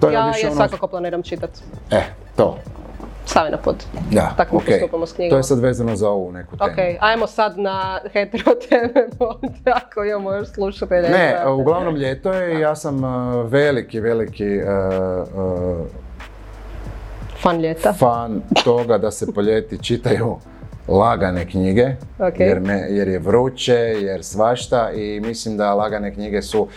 [0.00, 1.50] To je ja više je ono- svakako planiram čitat.
[1.90, 2.02] E,
[2.36, 2.56] to.
[3.26, 3.76] Stavi na put.
[4.10, 4.66] Da, Tako okej.
[4.70, 5.30] postupamo s knjigama.
[5.30, 6.70] To je sad vezano za ovu neku temu.
[6.70, 9.06] Ok, ajmo sad na hetero teme,
[9.74, 11.08] ako imamo još slušatelje.
[11.08, 13.10] Ne, uglavnom ljeto je i ja sam uh,
[13.46, 14.68] veliki, veliki uh,
[15.34, 15.86] uh,
[17.36, 17.92] Fan ljeta.
[17.92, 20.36] fan toga da se po ljeti čitaju
[20.88, 21.86] lagane knjige,
[22.18, 22.40] Ok.
[22.40, 26.68] jer, me, jer je vruće, jer svašta i mislim da lagane knjige su uh,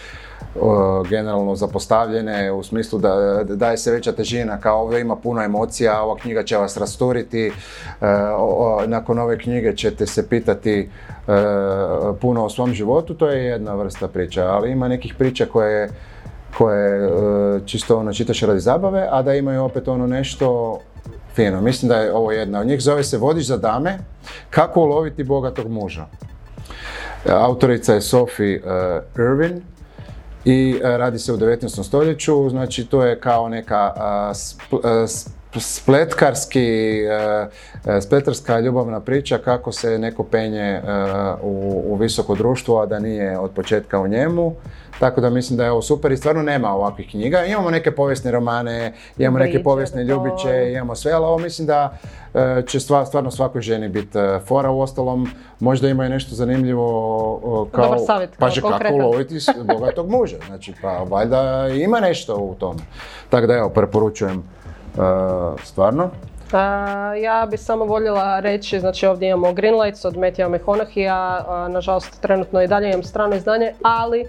[1.09, 6.01] generalno zapostavljene u smislu da da daje se veća težina, kao ovdje ima puno emocija,
[6.01, 7.51] ova knjiga će vas rasturiti,
[8.37, 10.89] o- nakon ove knjige ćete se pitati
[11.27, 11.33] uh,
[12.21, 15.89] puno o svom životu, to je jedna vrsta priča, ali ima nekih priča koje
[16.57, 20.79] koje uh, čisto ono čitaš radi zabave, a da imaju opet ono nešto
[21.35, 21.61] fino.
[21.61, 23.97] Mislim da je ovo jedna od njih, zove se Vodič za dame,
[24.49, 26.05] kako uloviti bogatog muža.
[27.25, 28.61] E, Autorica je Sophie
[29.15, 29.59] Irwin
[30.47, 31.83] i uh, radi se u 19.
[31.83, 34.01] stoljeću, znači to je kao neka uh,
[34.35, 35.05] sp-
[35.55, 37.47] spletkarski, uh,
[37.85, 40.89] uh, spletkarska ljubavna priča kako se neko penje uh,
[41.41, 44.53] u, u visoko društvo, a da nije od početka u njemu.
[44.99, 47.45] Tako da mislim da je ovo super i stvarno nema ovakvih knjiga.
[47.45, 51.97] Imamo neke povijesne romane, imamo neke povijesne ljubiće, imamo sve, ali ovo mislim da
[52.33, 54.71] e, će stva- stvarno svakoj ženi biti e, fora.
[54.71, 55.27] U ostalom,
[55.59, 57.85] možda ima i nešto zanimljivo kao...
[57.85, 60.37] Dobar savjet, pa kao že kako uloviti bogatog muža.
[60.47, 62.79] Znači, pa valjda ima nešto u tome.
[63.29, 64.66] Tako da evo, preporučujem e,
[65.63, 66.09] stvarno.
[66.51, 72.21] A, ja bi samo voljela reći, znači ovdje imamo Greenlights od Matthew McConaughey-a, a, nažalost
[72.21, 74.27] trenutno i dalje imam strano izdanje, ali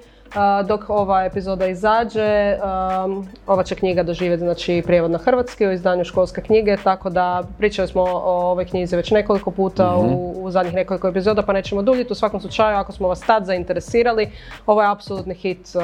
[0.64, 2.58] dok ova epizoda izađe,
[3.46, 7.88] ova će knjiga doživjeti znači, prijevod na hrvatski u izdanju školske knjige, tako da pričali
[7.88, 12.12] smo o ovoj knjizi već nekoliko puta u, u zadnjih nekoliko epizoda, pa nećemo duljiti.
[12.12, 14.30] U svakom slučaju, ako smo vas tad zainteresirali,
[14.66, 15.74] ovo je apsolutni hit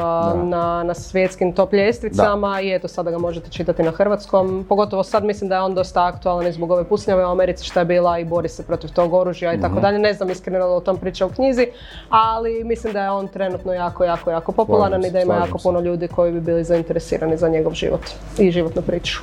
[0.44, 4.66] na, na svjetskim top ljestvicama i eto sada ga možete čitati na hrvatskom.
[4.68, 7.80] Pogotovo sad mislim da je on dosta aktualan i zbog ove pucnjave u Americi šta
[7.80, 9.98] je bila i bori se protiv tog oružja i tako dalje.
[9.98, 11.66] Ne znam iskreno o tom priča u knjizi,
[12.08, 15.80] ali mislim da je on trenutno jako, jako, jako popularan i da ima jako puno
[15.80, 18.00] ljudi koji bi bili zainteresirani za njegov život
[18.38, 19.20] i životnu priču.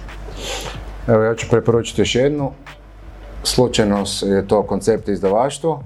[1.07, 2.51] Evo ja ću preporučiti još jednu.
[3.43, 5.83] Slučajno je to koncept izdavaštvo.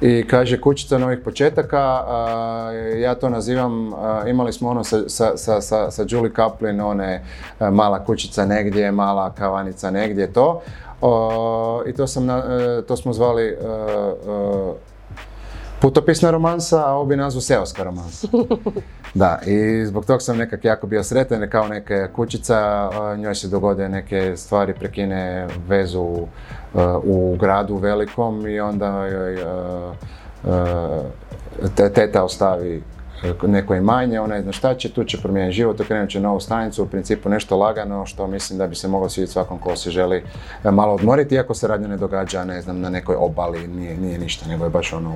[0.00, 5.36] I kaže kućica novih početaka, a, ja to nazivam, a, imali smo ono sa, sa,
[5.36, 7.22] sa, sa, Julie Kaplan, one
[7.58, 10.60] a, mala kućica negdje, mala kavanica negdje, to.
[11.86, 12.44] I to, sam na-
[12.78, 13.56] e, to smo zvali e, e,
[15.80, 18.28] putopisna romansa, a ovo bi nazvao seoska romansa.
[19.14, 23.48] Da, i zbog toga sam nekak jako bio sretan, jer kao neka kućica, njoj se
[23.48, 26.26] dogode neke stvari, prekine vezu
[26.74, 29.38] a, u gradu velikom i onda joj
[31.94, 32.82] teta ostavi
[33.46, 36.82] neko imanje, ona ne zna šta će, tu će promijeniti život, okrenut će novu stanicu,
[36.82, 40.24] u principu nešto lagano što mislim da bi se moglo svidjeti svakom ko se želi
[40.64, 44.18] e, malo odmoriti, iako se radnje ne događa, ne znam, na nekoj obali, nije, nije
[44.18, 45.10] ništa, nego je baš ono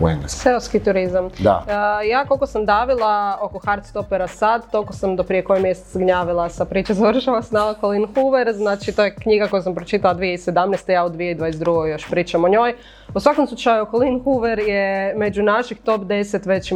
[0.00, 0.08] u, u.
[0.26, 1.30] Seoski turizam.
[1.38, 1.64] Da.
[1.68, 6.48] E, ja koliko sam davila oko Hardstopera sad, toliko sam do prije koji mjesec gnjavila
[6.48, 7.50] sa priče završava s
[7.80, 10.90] Colin Hoover, znači to je knjiga koju sam pročitala 2017.
[10.90, 11.86] ja u 2022.
[11.86, 12.74] još pričam o njoj.
[13.14, 16.72] U svakom slučaju, Colin Hoover je među naših top 10 već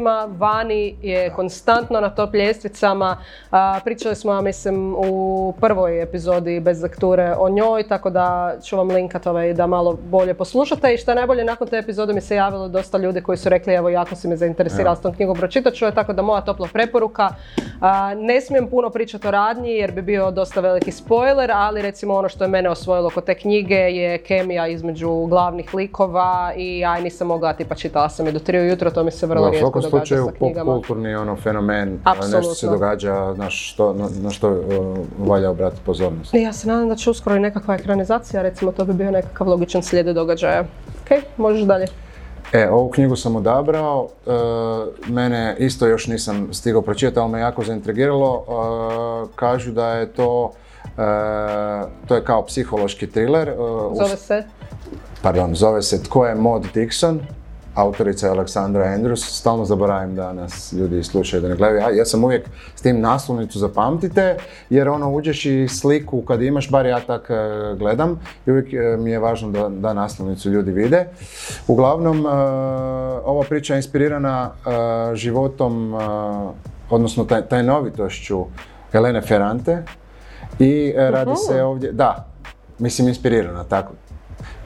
[0.00, 3.16] mjesecima, vani je konstantno na top ljestvicama,
[3.84, 8.88] pričali smo, ja mislim, u prvoj epizodi bez lekture o njoj, tako da ću vam
[8.88, 10.94] linkat ovaj da malo bolje poslušate.
[10.94, 13.74] I što je najbolje, nakon te epizode mi se javilo dosta ljudi koji su rekli
[13.74, 16.68] evo jako si me zainteresirala s tom knjigom, pročitat ću je, tako da moja topla
[16.72, 17.28] preporuka.
[18.16, 22.28] Ne smijem puno pričati o radnji jer bi bio dosta veliki spoiler, ali recimo ono
[22.28, 27.26] što je mene osvojilo kod te knjige je kemija između glavnih likova i aj nisam
[27.26, 30.28] mogla, tipa čitala sam je do 3 ujutro, to mi se vrlo rijetko događa slučaju
[30.38, 31.98] pop kulturni ono fenomen,
[32.32, 34.58] nešto se događa na što, na, na što uh,
[35.28, 36.34] valja obratiti pozornost.
[36.34, 39.82] Ja se nadam da će uskoro i nekakva ekranizacija, recimo to bi bio nekakav logičan
[39.82, 40.60] slijed događaja.
[40.60, 41.86] Ok, možeš dalje.
[42.52, 44.30] E, ovu knjigu sam odabrao, e,
[45.12, 48.44] mene isto još nisam stigao pročitati, ali me jako zaintrigiralo.
[48.44, 50.52] E, kažu da je to,
[50.84, 51.02] e,
[52.08, 53.48] to je kao psihološki thriller.
[53.48, 53.54] e,
[53.94, 54.44] Zove se?
[55.22, 57.18] pardon, zove se Tko je Maud Dixon,
[57.74, 61.80] autorica je Aleksandra Andrews, stalno zaboravim da nas ljudi slušaju da ne gledaju.
[61.80, 64.36] Ja, ja sam uvijek s tim naslovnicu zapamtite,
[64.70, 67.34] jer ono uđeš i sliku kad imaš, bar ja tak e,
[67.78, 71.06] gledam, i uvijek e, mi je važno da, da naslovnicu ljudi vide.
[71.66, 72.30] Uglavnom, e,
[73.24, 74.50] ova priča je inspirirana
[75.14, 75.94] životom,
[76.90, 78.44] odnosno taj, tajnovitošću
[78.92, 79.82] Helene Ferrante
[80.58, 82.26] i radi se ovdje, da,
[82.78, 83.92] mislim inspirirana, tako,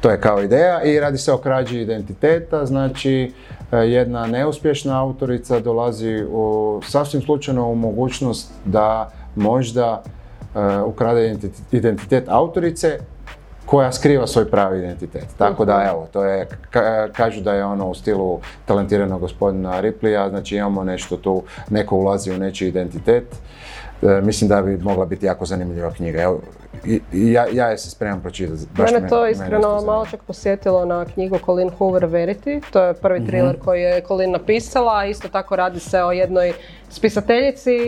[0.05, 3.33] to je kao ideja i radi se o krađi identiteta, znači
[3.73, 10.03] e, jedna neuspješna autorica dolazi u, sasvim slučajno u mogućnost da možda
[10.55, 11.37] e, ukrade
[11.73, 12.99] identitet, autorice
[13.67, 15.27] koja skriva svoj pravi identitet.
[15.38, 20.29] Tako da evo, to je, ka- kažu da je ono u stilu talentiranog gospodina Ripleya,
[20.29, 23.37] znači imamo nešto tu, neko ulazi u nečiji identitet.
[24.05, 26.23] E, mislim da bi mogla biti jako zanimljiva knjiga.
[26.23, 26.40] Evo,
[26.85, 28.61] i, i ja, ja je se spremam pročitati.
[28.73, 29.93] Baš Mene me- to mene iskreno zanima.
[29.93, 32.62] malo čak posjetilo na knjigu Colin Hoover Verity.
[32.73, 33.29] To je prvi Mhm.
[33.29, 35.05] thriller koji je Colin napisala.
[35.05, 36.53] Isto tako radi se o jednoj
[36.90, 37.79] spisateljici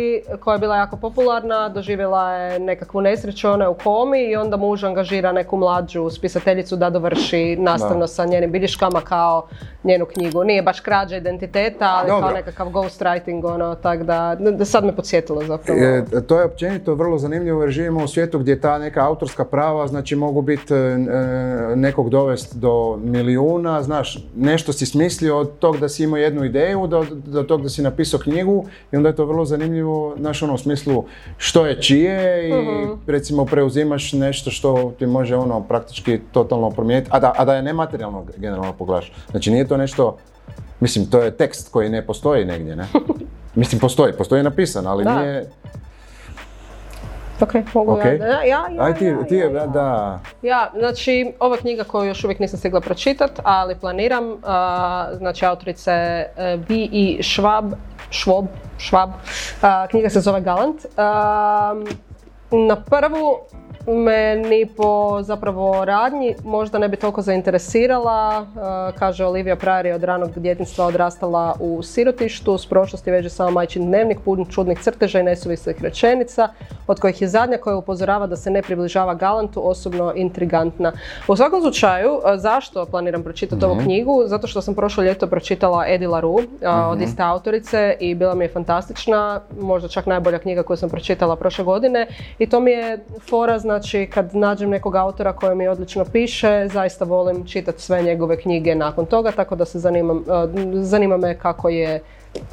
[0.41, 4.57] koja je bila jako popularna, doživjela je nekakvu nesreću, ona je u komi i onda
[4.57, 8.07] muž angažira neku mlađu spisateljicu da dovrši nastavno Da.
[8.07, 9.47] sa njenim bilješkama kao
[9.85, 10.45] njenu knjigu.
[10.45, 12.35] Nije baš krađa identiteta, ali kao Dobro.
[12.35, 15.79] nekakav ghostwriting, ono, tak da, da sad me podsjetilo zapravo.
[15.81, 19.87] E, to je općenito vrlo zanimljivo jer živimo u svijetu gdje ta neka autorska prava
[19.87, 20.97] znači mogu biti e, e,
[21.77, 26.87] nekog dovest do milijuna, znaš, nešto si smislio od tog da si imao jednu ideju,
[26.87, 30.55] do, do tog da si napisao knjigu i onda je to vrlo zanimljivo, znaš, ono
[30.55, 31.05] u smislu
[31.37, 32.53] što je čije i
[33.07, 37.63] recimo preuzimaš nešto što ti može ono praktički totalno promijeniti, a da, a da je
[37.63, 39.13] nematerijalno generalno pogledaš.
[39.31, 40.17] Znači nije to nešto,
[40.81, 42.87] mislim to je tekst koji ne postoji negdje, ne?
[43.55, 45.23] Mislim postoji, postoji napisan, ali Da.
[45.23, 45.51] nije,
[47.41, 48.13] Ok, mogu ja.
[48.13, 49.67] Ja, ja, ja, Aj ti, ja, ti, ja, ja.
[49.67, 55.47] da, Ja, znači, ova knjiga koju još uvijek nisam stigla pročitat, ali planiram, a, znači
[55.47, 57.23] autorice e, B.E.
[57.23, 57.73] Schwab,
[58.11, 58.47] Schwab,
[58.79, 59.11] Schwab,
[59.63, 60.87] a, knjiga se zove Galant.
[60.97, 61.75] A,
[62.51, 63.39] na prvu
[63.87, 68.47] me ni po zapravo radnji možda ne bi toliko zainteresirala.
[68.93, 73.51] E, kaže Olivia Pryor je od ranog djetinjstva odrastala u sirotištu, s prošlosti veže samo
[73.51, 76.49] majčin dnevnik pun čudnih crteža i nesuvislih rečenica,
[76.87, 80.93] od kojih je zadnja koja upozorava da se ne približava Galantu osobno intrigantna.
[81.29, 84.23] U svakom slučaju, e, zašto planiram pročitati ovu knjigu?
[84.27, 88.45] Zato što sam prošlo ljeto pročitala Eddie LaRue a, od iste autorice i bila mi
[88.45, 92.07] je fantastična, možda čak najbolja knjiga koju sam pročitala prošle godine
[92.39, 97.05] i to mi je fora, znači kad nađem nekog autora koji mi odlično piše, zaista
[97.05, 100.23] volim čitati sve njegove knjige nakon toga, tako da se zanimam, e,
[100.83, 102.01] zanima me kako je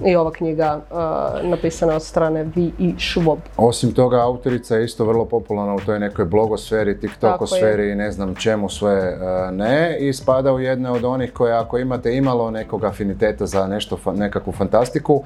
[0.05, 3.37] i ova knjiga uh, napisana od strane Vi i Schwab.
[3.57, 8.35] Osim toga, autorica je isto vrlo popularna u toj nekoj blogosferi, tiktokosferi i ne znam
[8.35, 9.97] čemu sve e, ne.
[9.99, 14.53] I spada u jedne od onih koje ako imate imalo nekog afiniteta za nešto, nekakvu
[14.53, 15.23] fantastiku,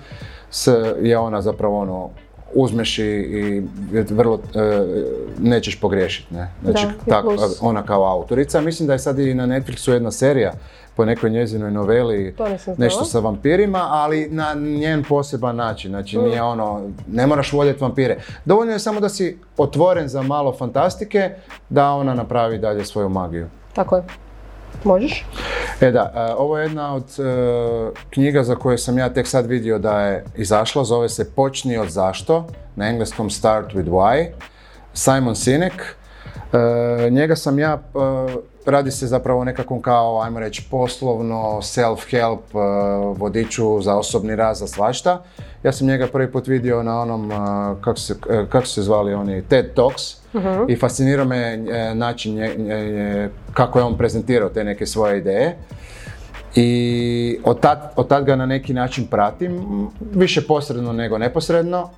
[0.49, 0.67] s,
[1.01, 2.10] je ona zapravo ono,
[2.53, 3.63] uzmeš i, i
[4.10, 4.83] vrlo, e,
[5.39, 6.51] nećeš pogriješiti, ne?
[6.63, 8.62] Znači, Da, tak- plus- ona kao autorica.
[8.62, 10.53] Mislim da je sad i na Netflixu jedna serija
[10.95, 12.36] po nekoj njezinoj noveli,
[12.77, 15.91] nešto sa vampirima, ali na njen poseban način.
[15.91, 18.17] Znači nije ono, ne moraš voljeti vampire.
[18.45, 21.29] Dovoljno je samo da si otvoren za malo fantastike,
[21.69, 23.47] da ona napravi dalje svoju magiju.
[23.73, 24.03] Tako je.
[24.84, 25.25] Možeš?
[25.82, 27.23] E da, e, ovo je jedna od e,
[28.10, 31.89] knjiga za koje sam ja tek sad vidio da je izašla, zove se Počni od
[31.89, 34.27] zašto, na engleskom Start with Why,
[34.93, 35.95] Simon Sinek.
[36.53, 37.79] E, njega sam ja, e,
[38.65, 42.57] radi se zapravo nekakvom kao, ajmo reći, poslovno, self-help e,
[43.17, 45.23] vodiču za osobni rast, za svašta.
[45.63, 47.36] Ja sam njega prvi put vidio na onom, e,
[47.81, 48.15] kako se,
[48.49, 50.03] kako se zvali oni, TED Talks
[50.67, 51.57] i fascinirao me
[51.93, 55.57] način nje- nje- kako je on prezentirao te neke svoje ideje.
[56.55, 59.62] I od tad, od tad ga na neki način pratim,
[60.13, 61.89] više posredno nego neposredno.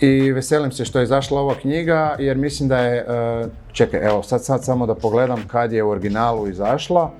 [0.00, 4.22] I veselim se što je izašla ova knjiga jer mislim da je, e, čekaj, evo
[4.22, 7.10] sad, sad samo da pogledam kad je u originalu izašla.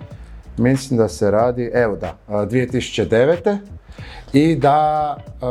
[0.57, 3.59] Mislim da se radi, evo da, e, 2009.
[4.33, 5.45] I da e,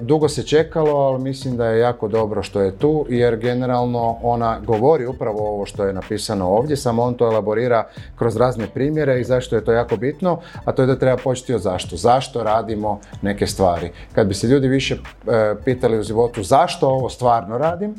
[0.00, 4.58] dugo se čekalo, ali mislim da je jako dobro što je tu, jer generalno ona
[4.66, 7.84] govori upravo ovo što je napisano ovdje, samo on to elaborira
[8.16, 11.54] kroz razne primjere i zašto je to jako bitno, a to je da treba početi
[11.54, 11.96] od zašto.
[11.96, 13.90] Zašto radimo neke stvari?
[14.14, 17.94] Kad bi se ljudi više e, pitali u životu zašto ovo stvarno radim,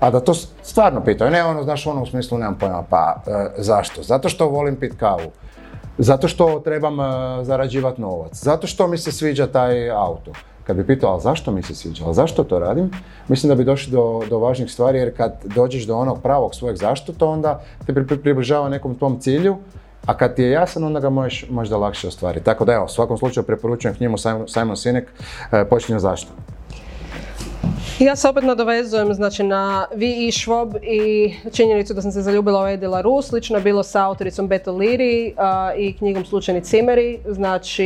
[0.00, 3.50] a da to stvarno pitaju, ne ono, znaš, ono u smislu nemam pojma, pa e,
[3.56, 4.02] zašto?
[4.02, 5.30] Zato što volim pit kavu.
[5.98, 7.04] Zato što trebam e,
[7.44, 8.34] zarađivati novac.
[8.34, 10.32] Zato što mi se sviđa taj auto.
[10.64, 12.90] Kad bi pitao, ali zašto mi se sviđa, ali zašto to radim,
[13.28, 16.76] mislim da bi došli do, do važnih stvari, jer kad dođeš do onog pravog svojeg
[16.76, 19.56] zašto, to onda te pri- pri- približava nekom tvom cilju,
[20.06, 22.44] a kad ti je jasan, onda ga možeš možda lakše ostvariti.
[22.44, 25.08] Tako da evo, u svakom slučaju preporučujem knjigu Simon, Simon Sinek,
[25.52, 25.64] e,
[25.98, 26.32] zašto.
[27.98, 32.64] Ja se opet nadovezujem znači, na Vi i Schwab i činjenicu da sam se zaljubila
[32.64, 33.22] u Edila Ru.
[33.22, 37.18] Slično je bilo sa autoricom Beto Liri a, i knjigom Slučajni cimeri.
[37.28, 37.84] Znači,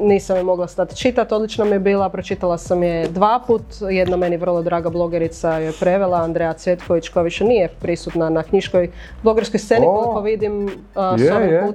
[0.00, 2.08] nisam je mogla stati čitati, odlično mi je bila.
[2.08, 3.62] Pročitala sam je dva put.
[3.90, 8.90] Jedna meni vrlo draga blogerica je prevela, Andreja Cvjetković, koja više nije prisutna na knjiškoj
[9.22, 11.72] blogerskoj sceni, koliko vidim a, s ovim je.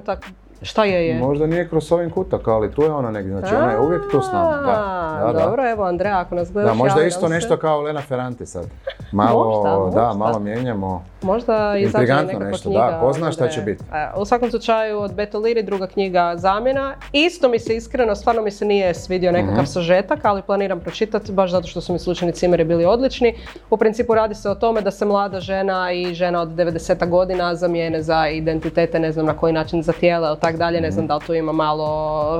[0.62, 1.14] Šta je je?
[1.16, 4.20] Možda nije kroz ovim kutak, ali tu je ona negdje, znači ona je uvijek tu
[4.20, 4.50] s nama.
[4.52, 5.40] Da, da, da.
[5.40, 7.28] Dobro, evo Andreja, ako nas gledaš, Da, možda isto se.
[7.28, 8.66] nešto kao Lena Ferrante sad.
[9.12, 11.04] Malo, Možda, da, malo mijenjamo.
[11.22, 12.80] Možda Intrigantno nekakva nešto, knjiga.
[12.82, 13.84] da, ko zna šta će biti.
[13.92, 16.94] E, U svakom slučaju od Beto Liri druga knjiga Zamjena.
[17.12, 19.64] Isto mi se iskreno, stvarno mi se nije svidio nekakav Mhm.
[19.66, 23.34] sažetak, ali planiram pročitati baš zato što su mi slučajni cimeri bili odlični.
[23.70, 26.72] U principu radi se o tome da se mlada žena i žena od 90
[27.06, 30.94] godina zamijene za identitete, ne znam na koji način za tijela tak dalje, ne Mhm.
[30.94, 31.86] znam da li tu ima malo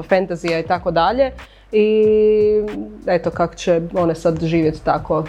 [0.03, 1.31] fantazija i tako dalje.
[1.73, 2.05] I
[3.07, 5.25] eto kako će one sad živjeti tako uh,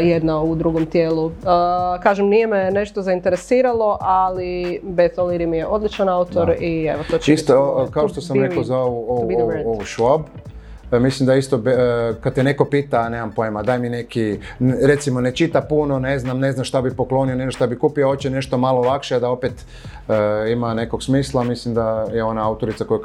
[0.00, 1.24] jedna u drugom tijelu.
[1.24, 1.32] Uh,
[2.02, 6.54] kažem, nije me nešto zainteresiralo, ali Beto Liri mi je odličan autor Da.
[6.56, 9.30] i evo to će Isto, biti o- kao to što sam rekao za ovu, ovu,
[9.66, 10.53] ovu, Schwab, e,
[10.92, 14.38] mislim da isto, e, kad te neko pita, nemam pojma, daj mi neki,
[14.86, 17.78] recimo ne čita puno, ne znam, ne znam šta bi poklonio, ne znam šta bi
[17.78, 19.52] kupio, hoće nešto malo lakše da opet
[20.08, 23.00] e, ima nekog smisla, mislim da je ona autorica koju,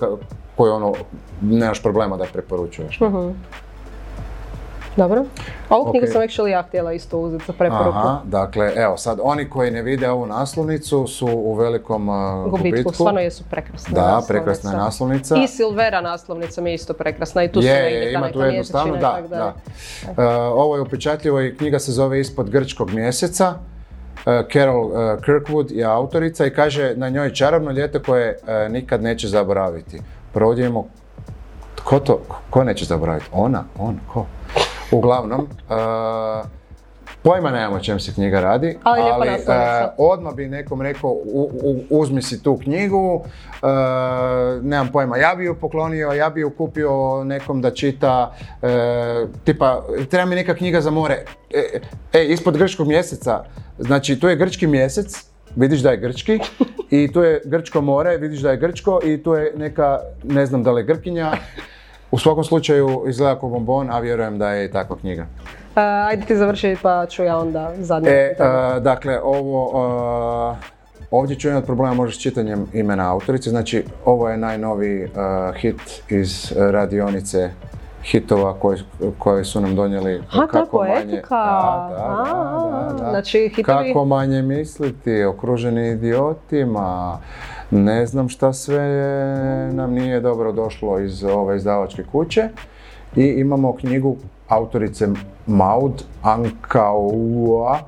[0.55, 0.93] koju ono,
[1.41, 2.99] nemaš problema da je preporučuješ.
[2.99, 3.29] Mhm.
[4.99, 5.25] Dobro.
[5.69, 6.11] Ovu knjigu Ok.
[6.11, 7.89] sam actually ja htjela isto uzeti za preporuku.
[7.89, 12.57] Aha, dakle, evo sad, oni koji ne vide ovu naslovnicu su u velikom uh, Gubitku,
[12.59, 12.93] gubitku.
[12.93, 14.27] stvarno jesu prekrasne Da, naslovnice.
[14.27, 15.35] prekrasna naslovnica.
[15.35, 18.45] I Silvera naslovnica mi je isto prekrasna i tu su je, negdje ta ima tu
[18.45, 19.27] i da, tak dalje.
[19.29, 19.53] da.
[20.07, 20.13] Uh,
[20.55, 23.49] ovo je upečatljivo i knjiga se zove Ispod grčkog mjeseca.
[23.49, 29.03] Uh, Carol uh, Kirkwood je autorica i kaže na njoj čarobno ljeto koje uh, nikad
[29.03, 30.01] neće zaboraviti.
[30.33, 30.85] Provodimo,
[31.75, 33.29] tko to, ko neće zaboraviti?
[33.33, 34.25] Ona, on, ko?
[34.91, 36.45] Uglavnom, uh,
[37.23, 41.83] Pojma nemamo o čem se knjiga radi, Ali uh, odmah bi nekom rekao u- u-
[41.89, 43.23] uzmi si tu knjigu, uh,
[44.63, 48.69] nemam pojma, ja bi ju poklonio, ja bi ju kupio nekom da čita, uh,
[49.43, 51.23] tipa treba mi neka knjiga za more,
[51.53, 51.79] e,
[52.13, 53.43] e, ispod grčkog mjeseca,
[53.79, 55.25] znači tu je grčki mjesec,
[55.55, 56.39] vidiš da je grčki
[56.89, 60.63] i tu je grčko more, vidiš da je grčko i tu je neka, ne znam
[60.63, 61.31] da li je grkinja,
[62.11, 65.25] u svakom slučaju izgleda kao bombon, a vjerujem da je i takva knjiga.
[65.75, 68.09] Ajde ti završi pa ću ja onda zadnje.
[68.09, 68.35] E,
[68.81, 70.57] dakle, ovo,
[71.11, 75.07] ovdje ću imati problema možda s čitanjem imena autorice, znači ovo je najnoviji
[75.55, 77.49] hit iz radionice
[78.03, 78.77] hitova koji,
[79.17, 81.35] koji su nam donijeli A, ta poetika.
[81.35, 83.09] Da, da, A, da, da, da.
[83.09, 87.17] znači hitovi- Kako manje misliti, okruženi idiotima,
[87.71, 88.87] ne znam šta sve
[89.73, 92.49] nam nije dobro došlo iz ove izdavačke kuće.
[93.15, 94.17] I imamo knjigu
[94.49, 95.07] autorice
[95.47, 97.79] Maud Ankaua.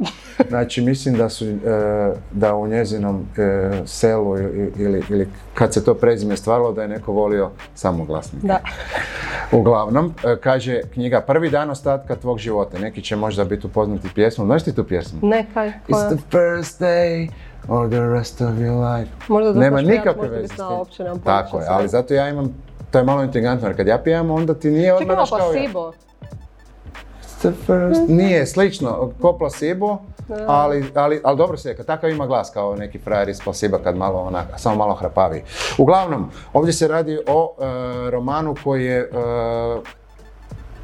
[0.49, 1.57] Znači mislim da su, e,
[2.31, 4.37] da u njezinom e, selu
[4.77, 8.47] ili, ili, kad se to prezime stvaralo da je neko volio samoglasnike.
[8.47, 8.59] Da.
[9.59, 12.79] Uglavnom, e, kaže knjiga Prvi dan ostatka tvog života.
[12.79, 14.47] Neki će možda biti upoznati pjesmom.
[14.47, 15.19] Znaš ti tu pjesmu?
[15.21, 15.97] Ne, kaj, koja?
[15.97, 17.29] It's the first day
[17.67, 19.11] or the rest of your life.
[19.27, 20.57] Možda da Nema nikakve veze s
[20.97, 21.19] tim.
[21.23, 22.55] Tako je, ali zato ja imam,
[22.91, 25.51] to je malo intrigantno, jer kad ja pijem, onda ti nije odmah Čekaj, kao ja.
[25.51, 25.91] placebo.
[27.41, 29.97] The first- Nije, slično, ko placebo,
[30.47, 34.19] ali, ali, ali dobro se, takav ima glas kao neki frajer iz placebo kad malo
[34.19, 35.43] onak, samo malo hrapavi.
[35.77, 37.63] Uglavnom, ovdje se radi o e,
[38.11, 39.07] romanu koji je, e,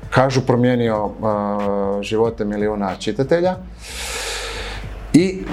[0.09, 3.55] kažu, promijenio e, živote milijuna čitatelja.
[5.13, 5.43] I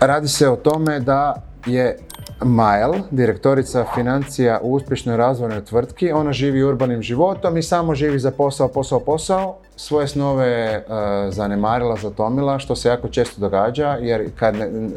[0.00, 1.34] radi se o tome da
[1.66, 1.98] je
[2.44, 8.30] Mael, direktorica financija u uspješnoj razvojnoj tvrtki, ona živi urbanim životom i samo živi za
[8.30, 9.56] posao, posao, posao.
[9.76, 10.82] Svoje snove e,
[11.30, 14.54] zanemarila, zatomila, što se jako često događa jer kad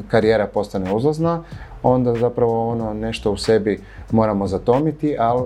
[0.07, 1.43] karijera postane uzlazna,
[1.83, 3.79] onda zapravo ono nešto u sebi
[4.11, 5.43] moramo zatomiti, ali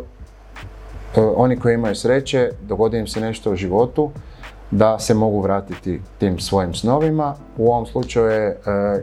[1.16, 4.12] e, oni koji imaju sreće, dogodi im se nešto u životu,
[4.78, 7.36] da se mogu vratiti tim svojim snovima.
[7.58, 8.56] U ovom slučaju je e,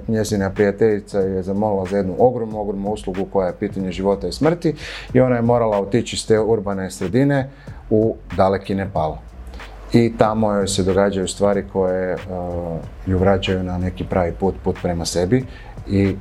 [0.08, 4.74] njezina prijateljica je zamolila za jednu ogromnu, ogromnu uslugu koja je pitanje života i smrti
[5.12, 7.50] i ona je morala otići iz te urbane sredine
[7.90, 9.16] u daleki Nepal.
[9.92, 12.18] I tamo joj se događaju stvari koje e,
[13.06, 15.44] ju vraćaju na neki pravi put, put prema sebi
[15.88, 16.16] i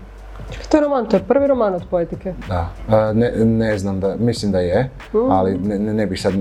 [0.51, 2.33] Čekaj, to je roman, to je prvi roman od poetike.
[2.47, 4.89] da, e, ne, ne znam da, mislim da je,
[5.29, 6.33] ali ne, ne, bih sad,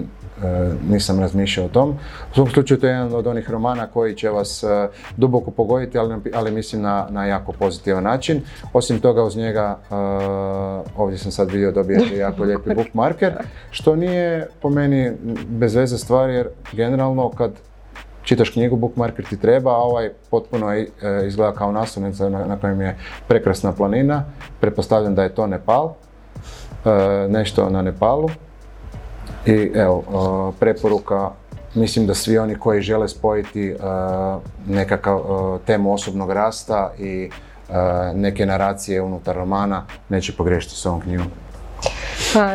[0.90, 1.90] nisam razmišljao o tom.
[2.30, 5.98] U svakom slučaju to je jedan od onih romana koji će vas e, duboko pogoditi,
[5.98, 8.42] ali, ali mislim na, na jako pozitivan način.
[8.72, 9.94] Osim toga uz njega, e,
[10.96, 13.32] ovdje sam sad vidio dobijete jako lijepi bookmarker,
[13.70, 15.12] što nije po meni
[15.48, 17.50] bez veze stvar jer generalno kad
[18.22, 20.86] čitaš knjigu, bookmarker ti treba, a ovaj potpuno e,
[21.26, 22.96] izgleda kao naslovnica na, na kojem je
[23.28, 24.24] prekrasna planina.
[24.60, 25.94] Pretpostavljam da je to Nepal,
[26.84, 28.28] e, nešto na Nepalu.
[29.48, 31.30] I evo, e, preporuka,
[31.74, 33.76] mislim da svi oni koji žele spojiti e,
[34.66, 37.30] nekakav e, temu osobnog rasta i
[38.14, 41.26] neke naracije unutar romana, neće pogriješiti s ovom knjigom.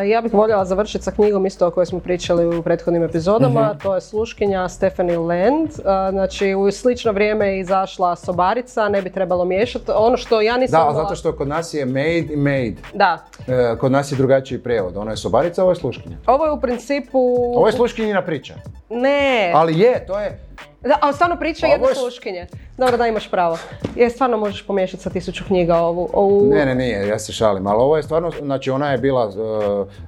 [0.04, 3.78] Ja bih voljela završiti sa knjigom isto o kojoj smo pričali u prethodnim epizodama, Mhm.
[3.78, 5.70] to je Sluškinja Stephanie Land.
[6.10, 9.84] Znači u slično vrijeme je izašla Sobarica, ne bi trebalo miješati.
[9.90, 12.74] Ono što ja nisam Da, imala- zato što kod nas je made i made.
[12.94, 14.96] Da, E, kod nas je drugačiji prijevod.
[14.96, 16.16] Ono je sobarica, ovo je sluškinja.
[16.26, 17.18] ovo je u principu...
[17.48, 18.54] Ovo je sluškinjina priča.
[18.90, 20.38] Ne, Ali je, to je...
[20.82, 22.46] Da, a stvarno priča Ovo jedne je sluškinje.
[22.76, 23.58] Dobro da imaš pravo.
[23.96, 26.08] Je, stvarno možeš pomiješati sa tisuću knjiga ovu.
[26.12, 26.50] ovu...
[26.50, 29.30] Ne, ne, nije, ja se šalim, ali ovo je stvarno, znači ona je bila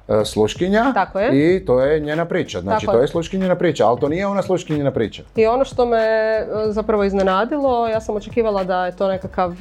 [0.09, 1.55] e, sluškinja Tako je.
[1.55, 3.03] i to je njena priča, znači Tako to je.
[3.03, 5.23] je sluškinjina priča, ali to nije ona sluškinjina priča.
[5.35, 9.57] I ono što me e, zapravo iznenadilo, ja sam očekivala da je to nekakav e,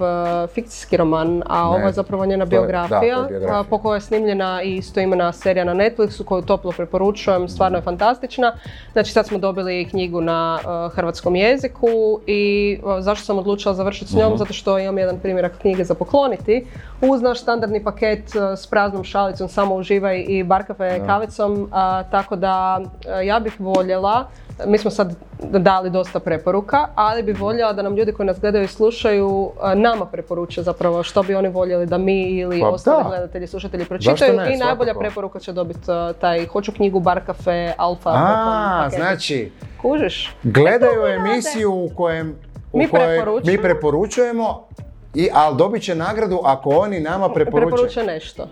[0.46, 3.60] fikcijski roman, a ovo je zapravo njena je- da, biografija, je biografija.
[3.60, 7.82] a, po kojoj je snimljena i istoimena serija na Netflixu koju toplo preporučujem, stvarno je
[7.82, 8.52] fantastična.
[8.92, 10.58] Znači sad smo dobili knjigu na
[10.92, 11.86] hrvatskom jeziku
[12.26, 14.28] i e, zašto sam odlučila završiti s njom?
[14.28, 14.36] Mhm.
[14.36, 16.66] Zato što imam jedan primjerak knjige za pokloniti.
[17.00, 22.36] Uz naš standardni paket e, s praznom šalicom, samo uživaj i barkafe kavicom, a, tako
[22.36, 22.80] da
[23.20, 24.26] e, ja bih voljela
[24.64, 28.64] mi smo sad dali dosta preporuka, ali bi voljela da nam ljudi koji nas gledaju
[28.64, 33.02] i slušaju a, nama preporuče zapravo što bi oni voljeli da mi ili Pa ostali
[33.02, 33.08] da.
[33.08, 35.00] gledatelji, slušatelji pročitaju ne, i najbolja svakako.
[35.00, 35.80] preporuka će dobiti
[36.20, 38.10] taj hoću knjigu Barkafe Alfa.
[38.10, 40.34] A, znači, Kužiš?
[40.42, 42.36] gledaju emisiju u kojem
[42.72, 43.56] Mi kojoj preporučujemo.
[43.56, 44.68] mi preporučujemo,
[45.14, 47.66] i, ali dobit će nagradu ako oni nama preporuče.
[47.66, 48.48] Preporuče nešto.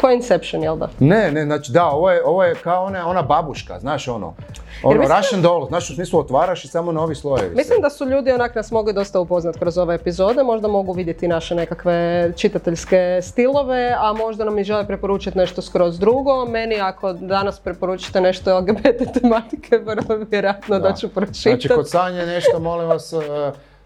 [0.00, 0.88] Ko je Inception, jel da?
[0.98, 4.34] Ne, ne, znači da, ovo je, ovo je kao ona, ona babuška, znaš ono,
[4.82, 7.54] ono mislim da- Russian doll, znaš u smislu otvaraš i samo novi slojevi.
[7.56, 11.28] Mislim da su ljudi onak nas mogli dosta upoznat kroz ove epizode, možda mogu vidjeti
[11.28, 11.94] naše nekakve
[12.32, 16.44] čitateljske stilove, a možda nam i žele preporučiti nešto skroz drugo.
[16.44, 21.40] Meni ako danas preporučite nešto LGBT tematike, vrlo vjerojatno da, ću pročitati.
[21.50, 23.16] Znači kod sanje nešto, molim vas, e,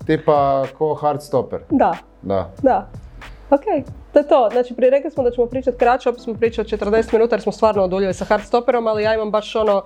[0.06, 1.60] tipa ko Heartstopper.
[1.70, 2.50] Da, Da.
[2.62, 2.88] da.
[3.50, 3.60] Ok,
[4.12, 4.48] to je to.
[4.52, 7.52] Znači, prije rekli smo da ćemo pričati kraće, opet smo pričali 40 minuta jer smo
[7.52, 9.82] stvarno oduljili sa Heartstopperom, ali ja imam baš ono,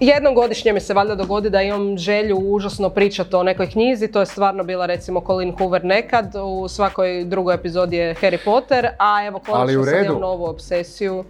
[0.00, 4.20] jednom godišnje mi se valjda dogodi da imam želju užasno pričati o nekoj knjizi, to
[4.20, 9.26] je stvarno bila recimo Colin Hoover nekad, u svakoj drugoj epizodi je Harry Potter, a
[9.26, 10.04] evo konačno redu.
[10.04, 11.24] imam novu obsesiju.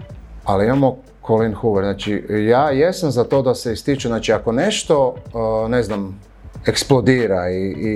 [0.44, 0.96] ali imamo
[1.26, 1.84] Colin Hoover.
[1.84, 6.20] Znači, ja jesam za to da se ističe, znači ako nešto, uh, ne znam,
[6.66, 7.90] eksplodira i, i,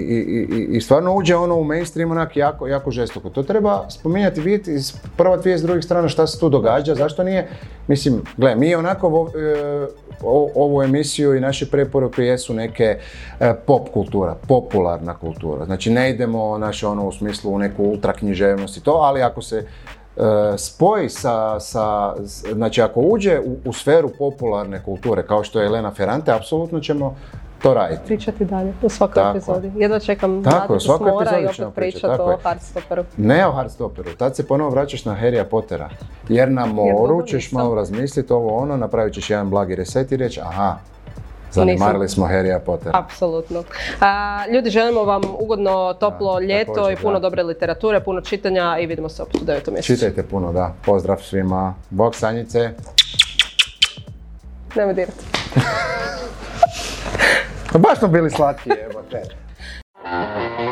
[0.50, 3.30] i, i- stvarno uđe ono u mainstream onak jako, jako žestoko.
[3.30, 7.24] To treba spominjati, vidjeti iz prva dvije s drugih strana šta se tu događa, zašto
[7.24, 7.48] nije,
[7.88, 9.86] mislim, gle, mi onako vo- e,
[10.22, 12.98] o- ovu emisiju i naše preporuke jesu neke
[13.40, 15.64] e, pop kultura, popularna kultura.
[15.64, 19.42] Znači ne idemo naše ono u smislu u neku ultra književnost i to, ali ako
[19.42, 20.20] se e,
[20.58, 22.14] spoji sa, sa,
[22.52, 27.16] znači ako uđe u, u sferu popularne kulture kao što je Elena Ferrante, apsolutno ćemo
[27.62, 28.00] to raditi.
[28.06, 29.72] Pričati dalje u svakoj Tako epizodi.
[29.76, 32.38] Jedva čekam Tako u svakoj i epizodi ćemo opet pričati, o.
[32.42, 33.04] Hardstopperu.
[33.16, 35.88] Ne o Hardstopperu, tad se ponovo vraćaš na Harrya Pottera.
[36.28, 37.58] Jer na moru dobro ćeš nisam.
[37.58, 40.76] malo razmisliti ovo ono, napravit ćeš jedan blagi reset i reći aha,
[41.52, 42.98] zanemarili smo Harrya Pottera.
[42.98, 43.62] Apsolutno.
[44.00, 47.20] A, ljudi, želimo vam ugodno, toplo Da, ljeto također, i puno da.
[47.20, 49.94] dobre literature, puno čitanja i vidimo se opet u devetom mjesecu.
[49.94, 50.74] Čitajte puno, da.
[50.84, 51.74] Pozdrav svima.
[51.90, 52.70] Bog sanjice.
[54.76, 55.24] Nemoj dirati.
[57.72, 59.22] Pa baš smo bili slatki, evo te.